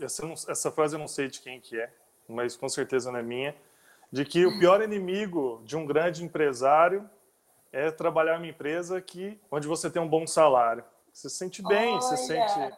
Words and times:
essa, 0.00 0.24
essa 0.48 0.70
frase 0.70 0.94
eu 0.94 0.98
não 0.98 1.08
sei 1.08 1.28
de 1.28 1.40
quem 1.40 1.60
que 1.60 1.78
é, 1.78 1.90
mas 2.28 2.56
com 2.56 2.68
certeza 2.68 3.10
não 3.10 3.18
é 3.18 3.22
minha, 3.22 3.54
de 4.10 4.24
que 4.24 4.46
o 4.46 4.58
pior 4.58 4.82
inimigo 4.82 5.60
de 5.64 5.76
um 5.76 5.84
grande 5.84 6.24
empresário 6.24 7.08
é 7.72 7.90
trabalhar 7.90 8.38
uma 8.38 8.46
empresa 8.46 9.00
que, 9.00 9.38
onde 9.50 9.66
você 9.66 9.90
tem 9.90 10.00
um 10.00 10.08
bom 10.08 10.26
salário. 10.26 10.84
Você 11.12 11.28
se 11.28 11.36
sente 11.36 11.62
bem, 11.62 11.92
Olha. 11.92 12.00
você 12.00 12.16
sente. 12.16 12.74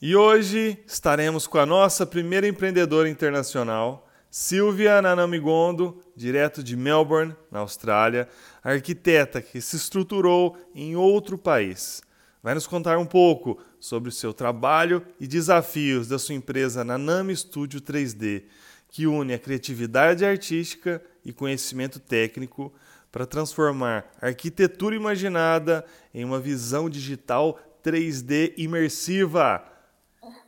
E 0.00 0.14
hoje 0.14 0.82
estaremos 0.86 1.46
com 1.46 1.58
a 1.58 1.66
nossa 1.66 2.06
primeira 2.06 2.46
empreendedora 2.46 3.08
internacional, 3.08 4.06
Silvia 4.30 5.00
Nanamigondo, 5.02 6.02
direto 6.14 6.62
de 6.62 6.76
Melbourne, 6.76 7.34
na 7.50 7.60
Austrália, 7.60 8.28
arquiteta 8.62 9.40
que 9.40 9.60
se 9.60 9.76
estruturou 9.76 10.56
em 10.74 10.94
outro 10.94 11.38
país. 11.38 12.02
Vai 12.48 12.54
nos 12.54 12.66
contar 12.66 12.96
um 12.96 13.04
pouco 13.04 13.62
sobre 13.78 14.08
o 14.08 14.12
seu 14.12 14.32
trabalho 14.32 15.06
e 15.20 15.26
desafios 15.26 16.08
da 16.08 16.18
sua 16.18 16.34
empresa 16.34 16.82
Nanami 16.82 17.36
Studio 17.36 17.78
3D, 17.78 18.44
que 18.88 19.06
une 19.06 19.34
a 19.34 19.38
criatividade 19.38 20.24
artística 20.24 21.04
e 21.22 21.30
conhecimento 21.30 22.00
técnico 22.00 22.72
para 23.12 23.26
transformar 23.26 24.10
a 24.18 24.28
arquitetura 24.28 24.96
imaginada 24.96 25.84
em 26.14 26.24
uma 26.24 26.40
visão 26.40 26.88
digital 26.88 27.58
3D 27.84 28.54
imersiva. 28.56 29.62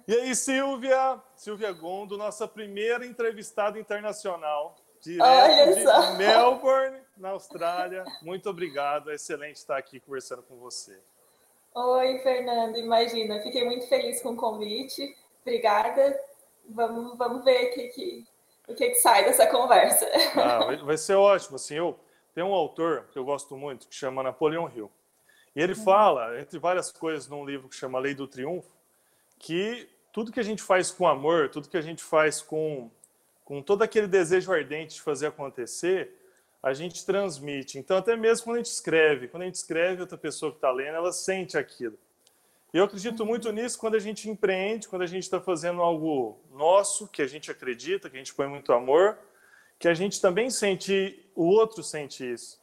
E 0.08 0.14
aí, 0.14 0.34
Silvia? 0.34 1.20
Silvia 1.36 1.70
Gondo, 1.70 2.16
nossa 2.16 2.48
primeira 2.48 3.04
entrevistada 3.04 3.78
internacional, 3.78 4.74
direto 5.02 5.74
de 5.74 6.16
Melbourne, 6.16 6.96
na 7.18 7.28
Austrália. 7.28 8.04
Muito 8.22 8.48
obrigado, 8.48 9.10
é 9.10 9.16
excelente 9.16 9.56
estar 9.56 9.76
aqui 9.76 10.00
conversando 10.00 10.42
com 10.42 10.56
você. 10.56 10.98
Oi, 11.74 12.18
Fernando, 12.18 12.76
imagina, 12.76 13.40
fiquei 13.40 13.64
muito 13.64 13.86
feliz 13.86 14.20
com 14.20 14.30
o 14.30 14.36
convite. 14.36 15.16
Obrigada. 15.42 16.18
Vamos, 16.68 17.16
vamos 17.16 17.44
ver 17.44 17.70
o 17.70 17.74
que, 17.74 17.88
que, 17.88 18.26
o 18.68 18.74
que, 18.74 18.90
que 18.90 18.94
sai 18.96 19.24
dessa 19.24 19.46
conversa. 19.46 20.06
Ah, 20.34 20.76
vai, 20.84 20.98
ser 20.98 21.14
ótimo. 21.14 21.56
Assim, 21.56 21.74
eu 21.74 21.98
tem 22.34 22.42
um 22.42 22.54
autor 22.54 23.06
que 23.12 23.18
eu 23.18 23.24
gosto 23.24 23.56
muito 23.56 23.88
que 23.88 23.94
chama 23.94 24.22
Napoleão 24.22 24.70
Hill. 24.74 24.90
E 25.54 25.60
ele 25.60 25.74
fala, 25.74 26.40
entre 26.40 26.58
várias 26.58 26.92
coisas, 26.92 27.28
num 27.28 27.44
livro 27.44 27.68
que 27.68 27.74
chama 27.74 27.98
Lei 27.98 28.14
do 28.14 28.26
Triunfo, 28.26 28.70
que 29.38 29.88
tudo 30.12 30.32
que 30.32 30.40
a 30.40 30.44
gente 30.44 30.62
faz 30.62 30.90
com 30.90 31.06
amor, 31.06 31.48
tudo 31.48 31.68
que 31.68 31.76
a 31.76 31.82
gente 31.82 32.02
faz 32.02 32.40
com, 32.40 32.90
com 33.44 33.62
todo 33.62 33.82
aquele 33.82 34.06
desejo 34.06 34.52
ardente 34.52 34.94
de 34.94 35.02
fazer 35.02 35.26
acontecer, 35.26 36.19
a 36.62 36.72
gente 36.72 37.04
transmite. 37.04 37.78
Então, 37.78 37.96
até 37.96 38.16
mesmo 38.16 38.44
quando 38.44 38.56
a 38.56 38.58
gente 38.58 38.72
escreve, 38.72 39.28
quando 39.28 39.44
a 39.44 39.46
gente 39.46 39.54
escreve, 39.54 40.02
outra 40.02 40.18
pessoa 40.18 40.52
que 40.52 40.58
está 40.58 40.70
lendo, 40.70 40.96
ela 40.96 41.12
sente 41.12 41.56
aquilo. 41.56 41.98
E 42.72 42.78
eu 42.78 42.84
acredito 42.84 43.26
muito 43.26 43.50
nisso 43.50 43.78
quando 43.78 43.96
a 43.96 43.98
gente 43.98 44.28
empreende, 44.28 44.86
quando 44.86 45.02
a 45.02 45.06
gente 45.06 45.24
está 45.24 45.40
fazendo 45.40 45.80
algo 45.82 46.38
nosso, 46.52 47.08
que 47.08 47.22
a 47.22 47.26
gente 47.26 47.50
acredita, 47.50 48.08
que 48.08 48.16
a 48.16 48.18
gente 48.18 48.34
põe 48.34 48.46
muito 48.46 48.72
amor, 48.72 49.18
que 49.78 49.88
a 49.88 49.94
gente 49.94 50.20
também 50.20 50.50
sente, 50.50 51.26
o 51.34 51.46
outro 51.46 51.82
sente 51.82 52.30
isso. 52.30 52.60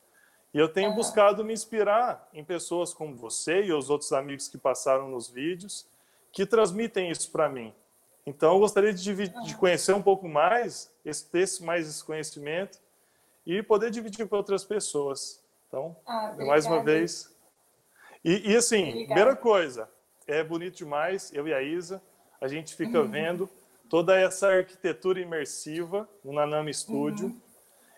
E 0.54 0.60
eu 0.60 0.70
tenho 0.70 0.94
buscado 0.94 1.44
me 1.44 1.52
inspirar 1.52 2.30
em 2.34 2.44
pessoas 2.44 2.94
como 2.94 3.16
você 3.16 3.64
e 3.64 3.74
os 3.74 3.90
outros 3.90 4.14
amigos 4.14 4.48
que 4.48 4.58
passaram 4.58 5.10
nos 5.10 5.30
vídeos, 5.30 5.86
que 6.32 6.46
transmitem 6.46 7.12
isso 7.12 7.32
para 7.32 7.50
mim. 7.50 7.74
Então, 8.26 8.54
eu 8.54 8.60
gostaria 8.60 8.94
de, 8.94 9.28
de, 9.28 9.56
conhecer 9.56 9.94
um 9.94 10.02
pouco 10.02 10.28
mais, 10.28 10.92
ter 11.32 11.46
mais 11.62 11.88
esse 11.88 12.04
conhecimento 12.04 12.80
e 13.48 13.64
poder 13.64 13.90
dividir 13.90 14.28
com 14.28 14.36
outras 14.36 14.66
pessoas. 14.66 15.42
Então, 15.68 15.96
ah, 16.06 16.36
mais 16.38 16.66
uma 16.66 16.84
vez. 16.84 17.34
E, 18.24 18.52
e 18.52 18.56
assim, 18.58 18.82
obrigada. 18.82 19.06
primeira 19.06 19.36
coisa, 19.38 19.90
é 20.28 20.44
bonito 20.44 20.76
demais, 20.76 21.32
eu 21.34 21.48
e 21.48 21.54
a 21.54 21.62
Isa, 21.62 22.02
a 22.42 22.48
gente 22.50 22.76
fica 22.76 23.00
uhum. 23.00 23.10
vendo 23.10 23.50
toda 23.90 24.20
essa 24.20 24.50
arquitetura 24.50 25.22
imersiva 25.22 26.08
no 26.24 26.34
Nanami 26.34 26.74
Studio. 26.74 27.28
Uhum. 27.28 27.42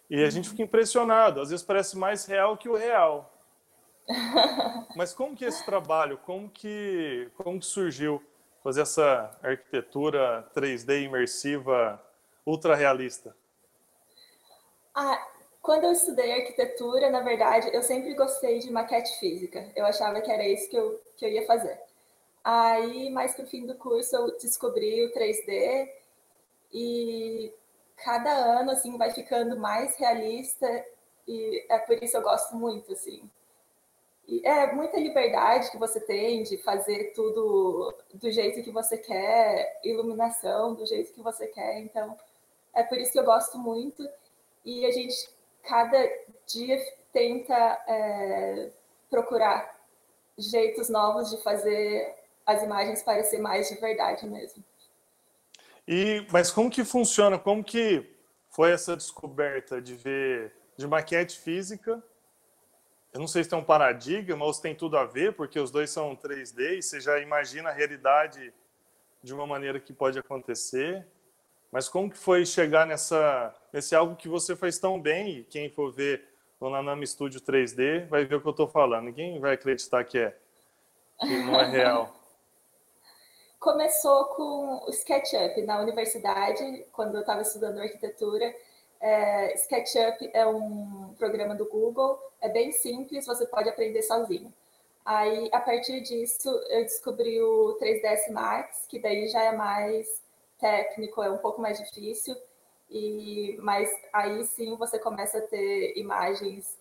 E 0.07 0.23
a 0.23 0.29
gente 0.29 0.49
fica 0.49 0.61
impressionado, 0.61 1.41
às 1.41 1.49
vezes 1.49 1.65
parece 1.65 1.97
mais 1.97 2.25
real 2.25 2.55
que 2.55 2.69
o 2.69 2.75
real. 2.75 3.33
Mas 4.95 5.13
como 5.13 5.35
que 5.35 5.45
esse 5.45 5.65
trabalho, 5.65 6.17
como 6.19 6.47
que, 6.49 7.29
como 7.35 7.59
que 7.59 7.65
surgiu 7.65 8.21
fazer 8.63 8.81
essa 8.81 9.35
arquitetura 9.41 10.47
3D 10.55 11.03
imersiva 11.03 12.03
ultra 12.45 12.75
realista? 12.75 13.35
Ah, 14.95 15.27
quando 15.69 15.83
eu 15.83 15.91
estudei 15.91 16.31
arquitetura, 16.31 17.11
na 17.11 17.19
verdade, 17.19 17.69
eu 17.71 17.83
sempre 17.83 18.15
gostei 18.15 18.57
de 18.57 18.71
maquete 18.71 19.19
física. 19.19 19.71
Eu 19.75 19.85
achava 19.85 20.19
que 20.19 20.31
era 20.31 20.47
isso 20.47 20.67
que 20.67 20.75
eu, 20.75 20.99
que 21.15 21.23
eu 21.23 21.29
ia 21.29 21.45
fazer. 21.45 21.79
Aí, 22.43 23.11
mais 23.11 23.35
pro 23.35 23.45
fim 23.45 23.67
do 23.67 23.75
curso, 23.75 24.15
eu 24.15 24.35
descobri 24.39 25.05
o 25.05 25.13
3D 25.13 25.87
e 26.73 27.53
cada 27.97 28.31
ano, 28.31 28.71
assim, 28.71 28.97
vai 28.97 29.11
ficando 29.11 29.59
mais 29.59 29.95
realista 29.97 30.67
e 31.27 31.63
é 31.69 31.77
por 31.77 32.01
isso 32.01 32.17
eu 32.17 32.23
gosto 32.23 32.55
muito, 32.55 32.91
assim. 32.93 33.29
E 34.27 34.41
é 34.43 34.73
muita 34.73 34.97
liberdade 34.97 35.69
que 35.69 35.77
você 35.77 35.99
tem 35.99 36.41
de 36.41 36.57
fazer 36.57 37.13
tudo 37.13 37.93
do 38.11 38.31
jeito 38.31 38.63
que 38.63 38.71
você 38.71 38.97
quer, 38.97 39.79
iluminação 39.83 40.73
do 40.73 40.83
jeito 40.87 41.13
que 41.13 41.21
você 41.21 41.45
quer, 41.45 41.77
então 41.79 42.17
é 42.73 42.81
por 42.81 42.97
isso 42.97 43.11
que 43.11 43.19
eu 43.19 43.23
gosto 43.23 43.59
muito. 43.59 44.09
E 44.65 44.83
a 44.85 44.91
gente, 44.91 45.15
cada 45.63 46.09
dia, 46.47 46.77
tenta 47.11 47.53
é, 47.87 48.69
procurar 49.09 49.77
jeitos 50.37 50.89
novos 50.89 51.29
de 51.29 51.41
fazer 51.43 52.15
as 52.45 52.63
imagens 52.63 53.03
parecer 53.03 53.39
mais 53.39 53.69
de 53.69 53.75
verdade 53.75 54.25
mesmo. 54.27 54.63
E, 55.87 56.25
mas 56.31 56.51
como 56.51 56.69
que 56.69 56.83
funciona? 56.83 57.37
Como 57.37 57.63
que 57.63 58.15
foi 58.49 58.71
essa 58.71 58.95
descoberta 58.95 59.81
de 59.81 59.95
ver 59.95 60.53
de 60.77 60.87
maquete 60.87 61.39
física? 61.39 62.01
Eu 63.11 63.19
não 63.19 63.27
sei 63.27 63.43
se 63.43 63.49
tem 63.49 63.57
um 63.57 63.63
paradigma 63.63 64.45
ou 64.45 64.53
se 64.53 64.61
tem 64.61 64.75
tudo 64.75 64.97
a 64.97 65.05
ver, 65.05 65.33
porque 65.33 65.59
os 65.59 65.71
dois 65.71 65.89
são 65.89 66.15
3D 66.15 66.77
e 66.77 66.81
você 66.81 66.99
já 66.99 67.19
imagina 67.19 67.69
a 67.69 67.73
realidade 67.73 68.53
de 69.21 69.33
uma 69.33 69.47
maneira 69.47 69.79
que 69.79 69.91
pode 69.91 70.17
acontecer. 70.19 71.07
Mas 71.71 71.89
como 71.89 72.09
que 72.09 72.17
foi 72.17 72.45
chegar 72.45 72.85
nessa 72.85 73.53
nesse 73.71 73.95
algo 73.95 74.15
que 74.15 74.27
você 74.27 74.55
faz 74.55 74.77
tão 74.77 74.99
bem 74.99 75.39
e 75.39 75.43
quem 75.43 75.69
for 75.69 75.91
ver 75.91 76.27
no 76.59 76.69
Nanami 76.69 77.07
Studio 77.07 77.39
3D 77.39 78.07
vai 78.07 78.25
ver 78.25 78.35
o 78.35 78.41
que 78.41 78.47
eu 78.47 78.51
estou 78.51 78.67
falando. 78.67 79.05
Ninguém 79.05 79.39
vai 79.39 79.53
acreditar 79.53 80.03
que 80.03 80.17
é 80.17 80.37
que 81.19 81.43
não 81.43 81.59
é 81.59 81.65
real. 81.65 82.15
começou 83.59 84.25
com 84.25 84.85
o 84.85 84.89
SketchUp 84.89 85.61
na 85.63 85.81
universidade, 85.81 86.85
quando 86.93 87.15
eu 87.15 87.21
estava 87.21 87.41
estudando 87.41 87.79
arquitetura. 87.79 88.55
É, 89.01 89.53
SketchUp 89.55 90.29
é 90.33 90.45
um 90.47 91.13
programa 91.17 91.55
do 91.55 91.65
Google, 91.65 92.19
é 92.41 92.49
bem 92.49 92.71
simples, 92.71 93.25
você 93.25 93.45
pode 93.45 93.69
aprender 93.69 94.01
sozinho. 94.01 94.53
Aí, 95.05 95.49
a 95.51 95.59
partir 95.59 96.01
disso, 96.01 96.49
eu 96.69 96.83
descobri 96.83 97.41
o 97.41 97.77
3ds 97.81 98.31
Max, 98.31 98.85
que 98.87 98.99
daí 98.99 99.27
já 99.27 99.43
é 99.43 99.51
mais 99.55 100.21
técnico, 100.59 101.23
é 101.23 101.31
um 101.31 101.37
pouco 101.37 101.61
mais 101.61 101.79
difícil, 101.79 102.35
e 102.89 103.57
mas 103.61 103.89
aí 104.11 104.43
sim 104.45 104.75
você 104.75 104.97
começa 104.97 105.37
a 105.37 105.41
ter 105.41 105.97
imagens 105.97 106.77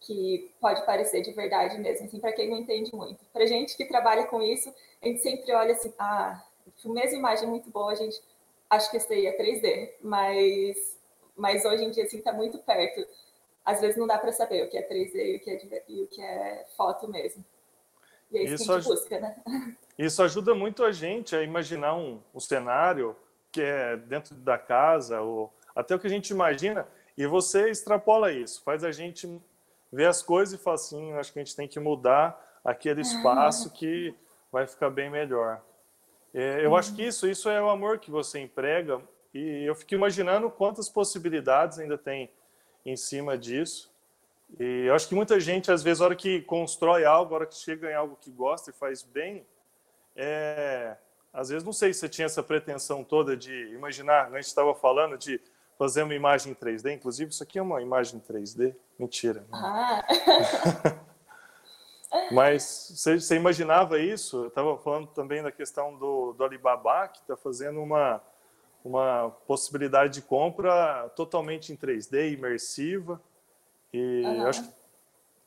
que 0.00 0.52
pode 0.60 0.84
parecer 0.84 1.22
de 1.22 1.32
verdade 1.32 1.78
mesmo, 1.78 2.06
assim, 2.06 2.18
para 2.18 2.32
quem 2.32 2.50
não 2.50 2.58
entende 2.58 2.94
muito. 2.94 3.24
Para 3.32 3.46
gente 3.46 3.76
que 3.76 3.84
trabalha 3.84 4.26
com 4.26 4.42
isso, 4.42 4.72
a 5.00 5.06
gente 5.06 5.20
sempre 5.20 5.52
olha 5.52 5.72
assim, 5.72 5.92
ah, 5.98 6.42
mesma 6.84 7.18
imagem 7.18 7.48
muito 7.48 7.70
boa, 7.70 7.92
a 7.92 7.94
gente 7.94 8.20
acha 8.68 8.90
que 8.90 8.96
isso 8.96 9.12
aí 9.12 9.26
é 9.26 9.36
3D, 9.36 9.92
mas, 10.02 10.98
mas 11.36 11.64
hoje 11.64 11.84
em 11.84 11.90
dia, 11.90 12.04
assim, 12.04 12.18
está 12.18 12.32
muito 12.32 12.58
perto. 12.58 13.06
Às 13.64 13.80
vezes 13.80 13.96
não 13.96 14.06
dá 14.06 14.18
para 14.18 14.32
saber 14.32 14.64
o 14.64 14.68
que 14.68 14.76
é 14.76 14.88
3D 14.88 15.14
e 15.14 15.36
o 15.36 15.40
que 15.40 15.50
é, 15.50 15.84
e 15.88 16.02
o 16.02 16.06
que 16.08 16.20
é 16.20 16.66
foto 16.76 17.08
mesmo. 17.08 17.44
E 18.32 18.38
é 18.38 18.42
isso, 18.42 18.54
isso 18.54 18.64
que 18.64 18.72
a 18.72 18.80
gente 18.80 18.88
busca, 18.88 19.20
né? 19.20 19.36
Isso 19.98 20.22
ajuda 20.22 20.54
muito 20.54 20.82
a 20.84 20.90
gente 20.90 21.36
a 21.36 21.42
imaginar 21.42 21.94
um, 21.94 22.18
um 22.34 22.40
cenário 22.40 23.14
que 23.52 23.60
é 23.60 23.96
dentro 23.96 24.34
da 24.34 24.58
casa, 24.58 25.20
ou 25.20 25.52
até 25.76 25.94
o 25.94 25.98
que 25.98 26.06
a 26.06 26.10
gente 26.10 26.30
imagina, 26.30 26.86
e 27.16 27.26
você 27.26 27.70
extrapola 27.70 28.32
isso, 28.32 28.62
faz 28.64 28.82
a 28.82 28.90
gente 28.90 29.40
vê 29.92 30.06
as 30.06 30.22
coisas 30.22 30.58
e 30.58 30.62
fala 30.62 30.76
assim, 30.76 31.12
acho 31.12 31.32
que 31.32 31.38
a 31.38 31.44
gente 31.44 31.54
tem 31.54 31.68
que 31.68 31.78
mudar 31.78 32.60
aquele 32.64 33.02
espaço 33.02 33.70
que 33.70 34.14
vai 34.50 34.66
ficar 34.66 34.88
bem 34.88 35.10
melhor. 35.10 35.60
É, 36.32 36.64
eu 36.64 36.70
uhum. 36.70 36.76
acho 36.76 36.94
que 36.94 37.02
isso, 37.02 37.28
isso 37.28 37.48
é 37.48 37.60
o 37.60 37.68
amor 37.68 37.98
que 37.98 38.10
você 38.10 38.40
emprega 38.40 39.00
e 39.34 39.64
eu 39.64 39.74
fico 39.74 39.94
imaginando 39.94 40.50
quantas 40.50 40.88
possibilidades 40.88 41.78
ainda 41.78 41.98
tem 41.98 42.30
em 42.84 42.96
cima 42.96 43.36
disso. 43.36 43.92
E 44.58 44.86
eu 44.86 44.94
acho 44.94 45.08
que 45.08 45.14
muita 45.14 45.40
gente, 45.40 45.70
às 45.70 45.82
vezes, 45.82 46.00
a 46.00 46.06
hora 46.06 46.16
que 46.16 46.42
constrói 46.42 47.04
algo, 47.04 47.34
a 47.34 47.38
hora 47.38 47.46
que 47.46 47.54
chega 47.54 47.90
em 47.90 47.94
algo 47.94 48.18
que 48.20 48.30
gosta 48.30 48.70
e 48.70 48.72
faz 48.72 49.02
bem, 49.02 49.46
é... 50.14 50.96
às 51.32 51.48
vezes, 51.48 51.64
não 51.64 51.72
sei 51.72 51.92
se 51.92 52.00
você 52.00 52.08
tinha 52.08 52.26
essa 52.26 52.42
pretensão 52.42 53.02
toda 53.02 53.36
de 53.36 53.52
imaginar, 53.68 54.26
a 54.26 54.36
gente 54.36 54.46
estava 54.46 54.74
falando 54.74 55.16
de 55.16 55.40
fazer 55.78 56.02
uma 56.02 56.14
imagem 56.14 56.54
3D. 56.54 56.94
Inclusive, 56.94 57.30
isso 57.30 57.42
aqui 57.42 57.58
é 57.58 57.62
uma 57.62 57.80
imagem 57.80 58.20
3D. 58.20 58.74
Mentira. 58.98 59.40
Né? 59.40 59.46
Ah. 59.52 60.02
Mas 62.30 62.92
você, 62.94 63.18
você 63.18 63.36
imaginava 63.36 63.98
isso? 63.98 64.44
Eu 64.44 64.48
estava 64.48 64.76
falando 64.78 65.06
também 65.08 65.42
da 65.42 65.50
questão 65.50 65.96
do, 65.96 66.34
do 66.34 66.44
Alibaba, 66.44 67.08
que 67.08 67.20
está 67.20 67.36
fazendo 67.36 67.80
uma, 67.80 68.22
uma 68.84 69.30
possibilidade 69.46 70.12
de 70.14 70.22
compra 70.22 71.10
totalmente 71.16 71.72
em 71.72 71.76
3D, 71.76 72.32
imersiva. 72.34 73.20
E 73.92 74.22
uhum. 74.24 74.46
acho, 74.46 74.62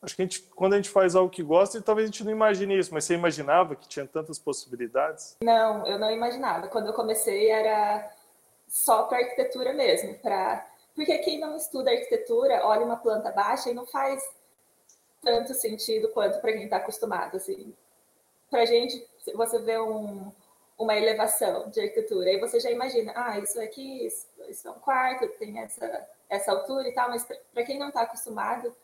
acho 0.06 0.14
que 0.14 0.22
a 0.22 0.24
gente, 0.24 0.42
quando 0.54 0.74
a 0.74 0.76
gente 0.76 0.88
faz 0.88 1.16
algo 1.16 1.28
que 1.28 1.42
gosta, 1.42 1.82
talvez 1.82 2.08
a 2.08 2.12
gente 2.12 2.24
não 2.24 2.30
imagine 2.30 2.78
isso, 2.78 2.94
mas 2.94 3.04
você 3.04 3.14
imaginava 3.14 3.74
que 3.74 3.88
tinha 3.88 4.06
tantas 4.06 4.38
possibilidades? 4.38 5.36
Não, 5.42 5.84
eu 5.84 5.98
não 5.98 6.10
imaginava. 6.10 6.68
Quando 6.68 6.86
eu 6.86 6.92
comecei 6.92 7.50
era 7.50 8.08
só 8.68 9.02
para 9.04 9.18
arquitetura 9.18 9.72
mesmo, 9.72 10.14
para 10.18 10.64
porque 10.94 11.18
quem 11.18 11.38
não 11.38 11.56
estuda 11.56 11.90
arquitetura 11.90 12.64
olha 12.64 12.84
uma 12.84 12.96
planta 12.96 13.30
baixa 13.30 13.68
e 13.68 13.74
não 13.74 13.84
faz 13.84 14.22
tanto 15.20 15.52
sentido 15.52 16.08
quanto 16.08 16.40
para 16.40 16.52
quem 16.52 16.64
está 16.64 16.76
acostumado. 16.76 17.36
Assim. 17.36 17.74
Para 18.48 18.62
a 18.62 18.64
gente, 18.64 19.04
você 19.34 19.58
vê 19.58 19.78
um, 19.78 20.32
uma 20.78 20.96
elevação 20.96 21.68
de 21.68 21.80
arquitetura, 21.80 22.30
aí 22.30 22.40
você 22.40 22.60
já 22.60 22.70
imagina, 22.70 23.12
ah, 23.14 23.38
isso 23.38 23.60
aqui, 23.60 24.06
isso, 24.06 24.26
isso 24.48 24.68
é 24.68 24.70
um 24.70 24.78
quarto, 24.78 25.28
tem 25.38 25.58
essa, 25.58 26.08
essa 26.30 26.52
altura 26.52 26.88
e 26.88 26.92
tal, 26.92 27.10
mas 27.10 27.24
para 27.24 27.64
quem 27.64 27.78
não 27.78 27.88
está 27.88 28.02
acostumado, 28.02 28.74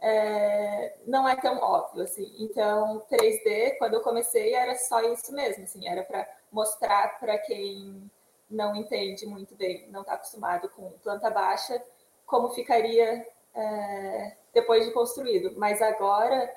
é, 0.00 0.94
não 1.06 1.28
é 1.28 1.36
tão 1.36 1.58
óbvio, 1.58 2.02
assim. 2.02 2.34
Então, 2.38 3.04
3D, 3.10 3.76
quando 3.78 3.94
eu 3.94 4.00
comecei, 4.00 4.54
era 4.54 4.74
só 4.76 5.00
isso 5.02 5.32
mesmo, 5.32 5.64
assim, 5.64 5.86
era 5.86 6.02
para 6.02 6.26
mostrar 6.50 7.18
para 7.20 7.38
quem 7.38 8.10
não 8.50 8.74
entende 8.74 9.26
muito 9.26 9.54
bem, 9.54 9.88
não 9.90 10.00
está 10.00 10.14
acostumado 10.14 10.68
com 10.70 10.90
planta 11.02 11.30
baixa, 11.30 11.80
como 12.26 12.50
ficaria 12.50 13.26
é, 13.54 14.36
depois 14.52 14.84
de 14.86 14.92
construído. 14.92 15.52
Mas 15.56 15.80
agora, 15.82 16.52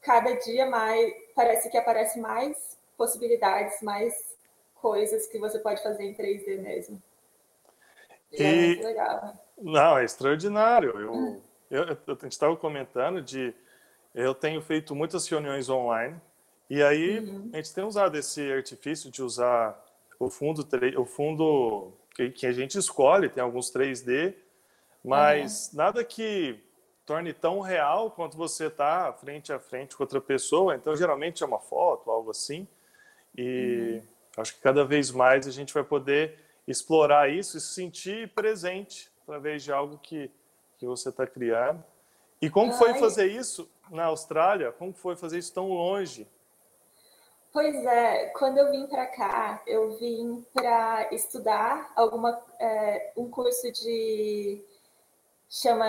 cada 0.00 0.34
dia 0.34 0.66
mais, 0.66 1.14
parece 1.34 1.70
que 1.70 1.78
aparece 1.78 2.18
mais 2.20 2.78
possibilidades, 2.96 3.80
mais 3.82 4.14
coisas 4.74 5.26
que 5.28 5.38
você 5.38 5.58
pode 5.60 5.82
fazer 5.82 6.04
em 6.04 6.14
3D 6.14 6.60
mesmo. 6.60 7.02
E, 8.32 8.42
e... 8.42 8.44
é 8.44 8.66
muito 8.66 8.84
legal. 8.84 9.32
Não, 9.58 9.98
é 9.98 10.04
extraordinário. 10.04 10.98
Eu, 10.98 11.12
hum. 11.12 11.40
Eu, 11.72 11.84
eu, 11.84 11.96
a 12.06 12.22
gente 12.22 12.32
estava 12.32 12.56
comentando 12.56 13.22
de 13.22 13.54
eu 14.14 14.34
tenho 14.34 14.60
feito 14.60 14.94
muitas 14.94 15.26
reuniões 15.26 15.68
online 15.70 16.20
e 16.68 16.82
aí 16.82 17.18
uhum. 17.18 17.50
a 17.52 17.56
gente 17.56 17.74
tem 17.74 17.82
usado 17.82 18.16
esse 18.16 18.52
artifício 18.52 19.10
de 19.10 19.22
usar 19.22 19.82
o 20.18 20.30
fundo, 20.30 20.66
o 20.98 21.04
fundo 21.04 21.92
que, 22.14 22.30
que 22.30 22.46
a 22.46 22.52
gente 22.52 22.78
escolhe, 22.78 23.28
tem 23.28 23.42
alguns 23.42 23.72
3D, 23.72 24.34
mas 25.04 25.70
uhum. 25.72 25.78
nada 25.78 26.04
que 26.04 26.60
torne 27.04 27.32
tão 27.32 27.60
real 27.60 28.10
quanto 28.10 28.36
você 28.36 28.66
está 28.66 29.12
frente 29.12 29.52
a 29.52 29.58
frente 29.58 29.96
com 29.96 30.02
outra 30.02 30.20
pessoa. 30.20 30.76
Então, 30.76 30.94
geralmente 30.94 31.42
é 31.42 31.46
uma 31.46 31.58
foto, 31.58 32.10
algo 32.10 32.30
assim. 32.30 32.68
E 33.36 34.00
uhum. 34.00 34.02
acho 34.36 34.54
que 34.54 34.60
cada 34.60 34.84
vez 34.84 35.10
mais 35.10 35.46
a 35.46 35.50
gente 35.50 35.74
vai 35.74 35.82
poder 35.82 36.38
explorar 36.66 37.30
isso 37.30 37.56
e 37.56 37.60
se 37.60 37.74
sentir 37.74 38.28
presente 38.28 39.10
através 39.22 39.64
de 39.64 39.72
algo 39.72 39.98
que, 39.98 40.30
que 40.82 40.86
você 40.86 41.10
está 41.10 41.24
criando. 41.24 41.82
E 42.40 42.50
como 42.50 42.72
foi 42.72 42.94
fazer 42.94 43.26
isso 43.26 43.70
na 43.88 44.06
Austrália? 44.06 44.72
Como 44.72 44.92
foi 44.92 45.14
fazer 45.14 45.38
isso 45.38 45.54
tão 45.54 45.68
longe? 45.68 46.26
Pois 47.52 47.76
é, 47.86 48.26
quando 48.30 48.58
eu 48.58 48.68
vim 48.72 48.86
para 48.88 49.06
cá, 49.06 49.62
eu 49.64 49.96
vim 49.96 50.44
para 50.52 51.08
estudar 51.14 51.92
alguma 51.94 52.42
é, 52.58 53.12
um 53.16 53.30
curso 53.30 53.70
de 53.70 54.60
chama 55.48 55.86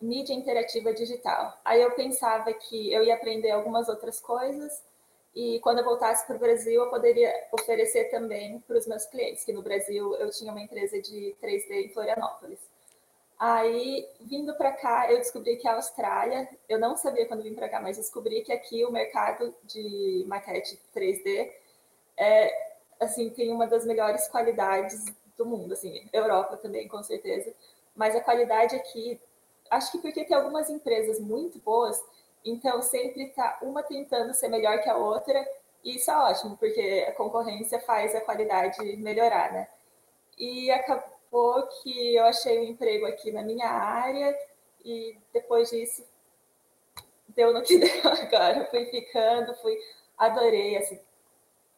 mídia 0.00 0.32
interativa 0.32 0.92
digital. 0.94 1.58
Aí 1.64 1.82
eu 1.82 1.90
pensava 1.92 2.52
que 2.52 2.92
eu 2.92 3.02
ia 3.02 3.14
aprender 3.14 3.50
algumas 3.50 3.88
outras 3.88 4.20
coisas 4.20 4.84
e 5.34 5.58
quando 5.60 5.78
eu 5.78 5.84
voltasse 5.84 6.24
para 6.24 6.36
o 6.36 6.38
Brasil 6.38 6.84
eu 6.84 6.90
poderia 6.90 7.32
oferecer 7.50 8.10
também 8.10 8.60
para 8.60 8.78
os 8.78 8.86
meus 8.86 9.06
clientes, 9.06 9.44
que 9.44 9.52
no 9.52 9.62
Brasil 9.62 10.14
eu 10.16 10.30
tinha 10.30 10.52
uma 10.52 10.60
empresa 10.60 11.00
de 11.00 11.34
3D 11.42 11.86
em 11.86 11.88
Florianópolis. 11.88 12.75
Aí, 13.38 14.08
vindo 14.20 14.54
para 14.54 14.72
cá, 14.72 15.12
eu 15.12 15.18
descobri 15.18 15.56
que 15.56 15.68
a 15.68 15.74
Austrália, 15.74 16.48
eu 16.68 16.78
não 16.78 16.96
sabia 16.96 17.26
quando 17.26 17.42
vim 17.42 17.54
para 17.54 17.68
cá, 17.68 17.80
mas 17.80 17.98
descobri 17.98 18.42
que 18.42 18.52
aqui 18.52 18.82
o 18.84 18.90
mercado 18.90 19.54
de 19.64 20.24
maquete 20.26 20.80
3D 20.94 21.52
é, 22.16 22.72
assim, 22.98 23.28
tem 23.30 23.52
uma 23.52 23.66
das 23.66 23.84
melhores 23.84 24.26
qualidades 24.28 25.04
do 25.36 25.44
mundo, 25.44 25.74
assim, 25.74 26.08
Europa 26.14 26.56
também, 26.56 26.88
com 26.88 27.02
certeza. 27.02 27.52
Mas 27.94 28.16
a 28.16 28.22
qualidade 28.22 28.74
aqui, 28.74 29.20
acho 29.70 29.92
que 29.92 29.98
porque 29.98 30.24
tem 30.24 30.36
algumas 30.36 30.70
empresas 30.70 31.20
muito 31.20 31.58
boas, 31.58 32.02
então 32.42 32.80
sempre 32.80 33.24
está 33.24 33.58
uma 33.60 33.82
tentando 33.82 34.32
ser 34.32 34.48
melhor 34.48 34.80
que 34.82 34.88
a 34.88 34.96
outra, 34.96 35.46
e 35.84 35.96
isso 35.96 36.10
é 36.10 36.16
ótimo, 36.16 36.56
porque 36.56 37.04
a 37.06 37.12
concorrência 37.12 37.80
faz 37.80 38.14
a 38.14 38.20
qualidade 38.22 38.96
melhorar, 38.96 39.52
né? 39.52 39.68
E 40.38 40.70
acabou 40.70 41.15
que 41.82 42.14
eu 42.14 42.24
achei 42.24 42.58
um 42.58 42.64
emprego 42.64 43.06
aqui 43.06 43.30
na 43.32 43.42
minha 43.42 43.68
área 43.68 44.36
e 44.84 45.16
depois 45.32 45.70
disso 45.70 46.04
deu 47.28 47.52
no 47.52 47.62
que 47.62 47.78
deu 47.78 48.10
agora. 48.10 48.66
Fui 48.66 48.86
ficando, 48.86 49.54
fui, 49.56 49.76
adorei 50.16 50.76
assim, 50.76 50.98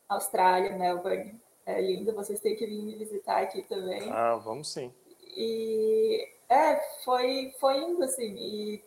Austrália, 0.09 0.77
Melbourne. 0.77 1.39
É 1.67 1.81
lindo, 1.81 2.15
vocês 2.15 2.41
têm 2.41 2.57
que 2.57 2.67
vir 2.67 2.83
me 2.83 2.97
visitar 2.97 3.43
aqui 3.43 3.63
também. 3.63 4.11
Ah, 4.11 4.37
vamos 4.37 4.73
sim. 4.73 4.93
E 5.37 6.27
é, 6.49 6.77
foi, 7.05 7.55
foi 7.61 7.77
indo 7.79 8.03
assim, 8.03 8.35
e 8.37 8.85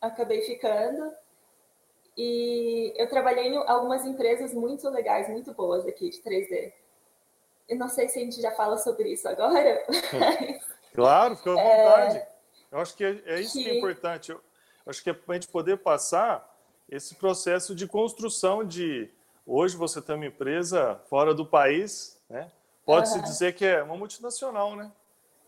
acabei 0.00 0.40
ficando. 0.42 1.12
E 2.16 2.94
eu 2.96 3.06
trabalhei 3.08 3.48
em 3.48 3.56
algumas 3.56 4.06
empresas 4.06 4.54
muito 4.54 4.88
legais, 4.88 5.28
muito 5.28 5.52
boas 5.52 5.86
aqui 5.86 6.08
de 6.08 6.22
3D. 6.22 6.72
Eu 7.68 7.76
não 7.76 7.88
sei 7.88 8.08
se 8.08 8.18
a 8.18 8.22
gente 8.22 8.40
já 8.40 8.52
fala 8.52 8.78
sobre 8.78 9.12
isso 9.12 9.28
agora. 9.28 9.84
Claro, 10.96 11.36
fica 11.36 11.50
à 11.50 11.54
vontade. 11.54 12.16
É... 12.16 12.28
Eu 12.72 12.78
acho 12.78 12.96
que 12.96 13.04
é, 13.04 13.22
é 13.26 13.40
isso 13.42 13.52
que... 13.52 13.64
que... 13.64 13.70
é 13.70 13.76
importante. 13.76 14.32
Eu 14.32 14.40
acho 14.86 15.02
que 15.02 15.10
é 15.10 15.12
para 15.12 15.34
a 15.34 15.34
gente 15.34 15.48
poder 15.48 15.76
passar 15.76 16.56
esse 16.88 17.14
processo 17.16 17.74
de 17.74 17.86
construção 17.86 18.64
de 18.64 19.10
hoje 19.46 19.76
você 19.76 20.00
tem 20.00 20.14
uma 20.16 20.26
empresa 20.26 20.98
fora 21.10 21.34
do 21.34 21.44
país, 21.44 22.18
né? 22.30 22.50
Pode-se 22.84 23.18
uhum. 23.18 23.24
dizer 23.24 23.54
que 23.54 23.66
é 23.66 23.82
uma 23.82 23.96
multinacional, 23.96 24.74
né? 24.74 24.90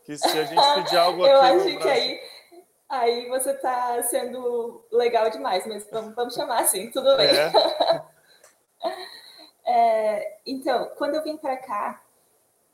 Que 0.03 0.17
se 0.17 0.27
a 0.27 0.43
gente 0.43 0.73
pedir 0.75 0.97
algo 0.99 1.23
aqui. 1.23 1.33
Eu 1.33 1.41
acho 1.41 1.77
que 1.79 1.89
aí, 1.89 2.21
aí 2.87 3.29
você 3.29 3.51
está 3.51 4.03
sendo 4.03 4.85
legal 4.91 5.29
demais, 5.29 5.65
mas 5.65 5.89
vamos, 5.89 6.13
vamos 6.13 6.35
chamar 6.35 6.59
assim, 6.59 6.91
tudo 6.91 7.15
bem. 7.17 7.27
É. 7.27 7.51
é, 9.65 10.37
então, 10.45 10.91
quando 10.97 11.15
eu 11.15 11.23
vim 11.23 11.37
para 11.37 11.57
cá, 11.57 12.01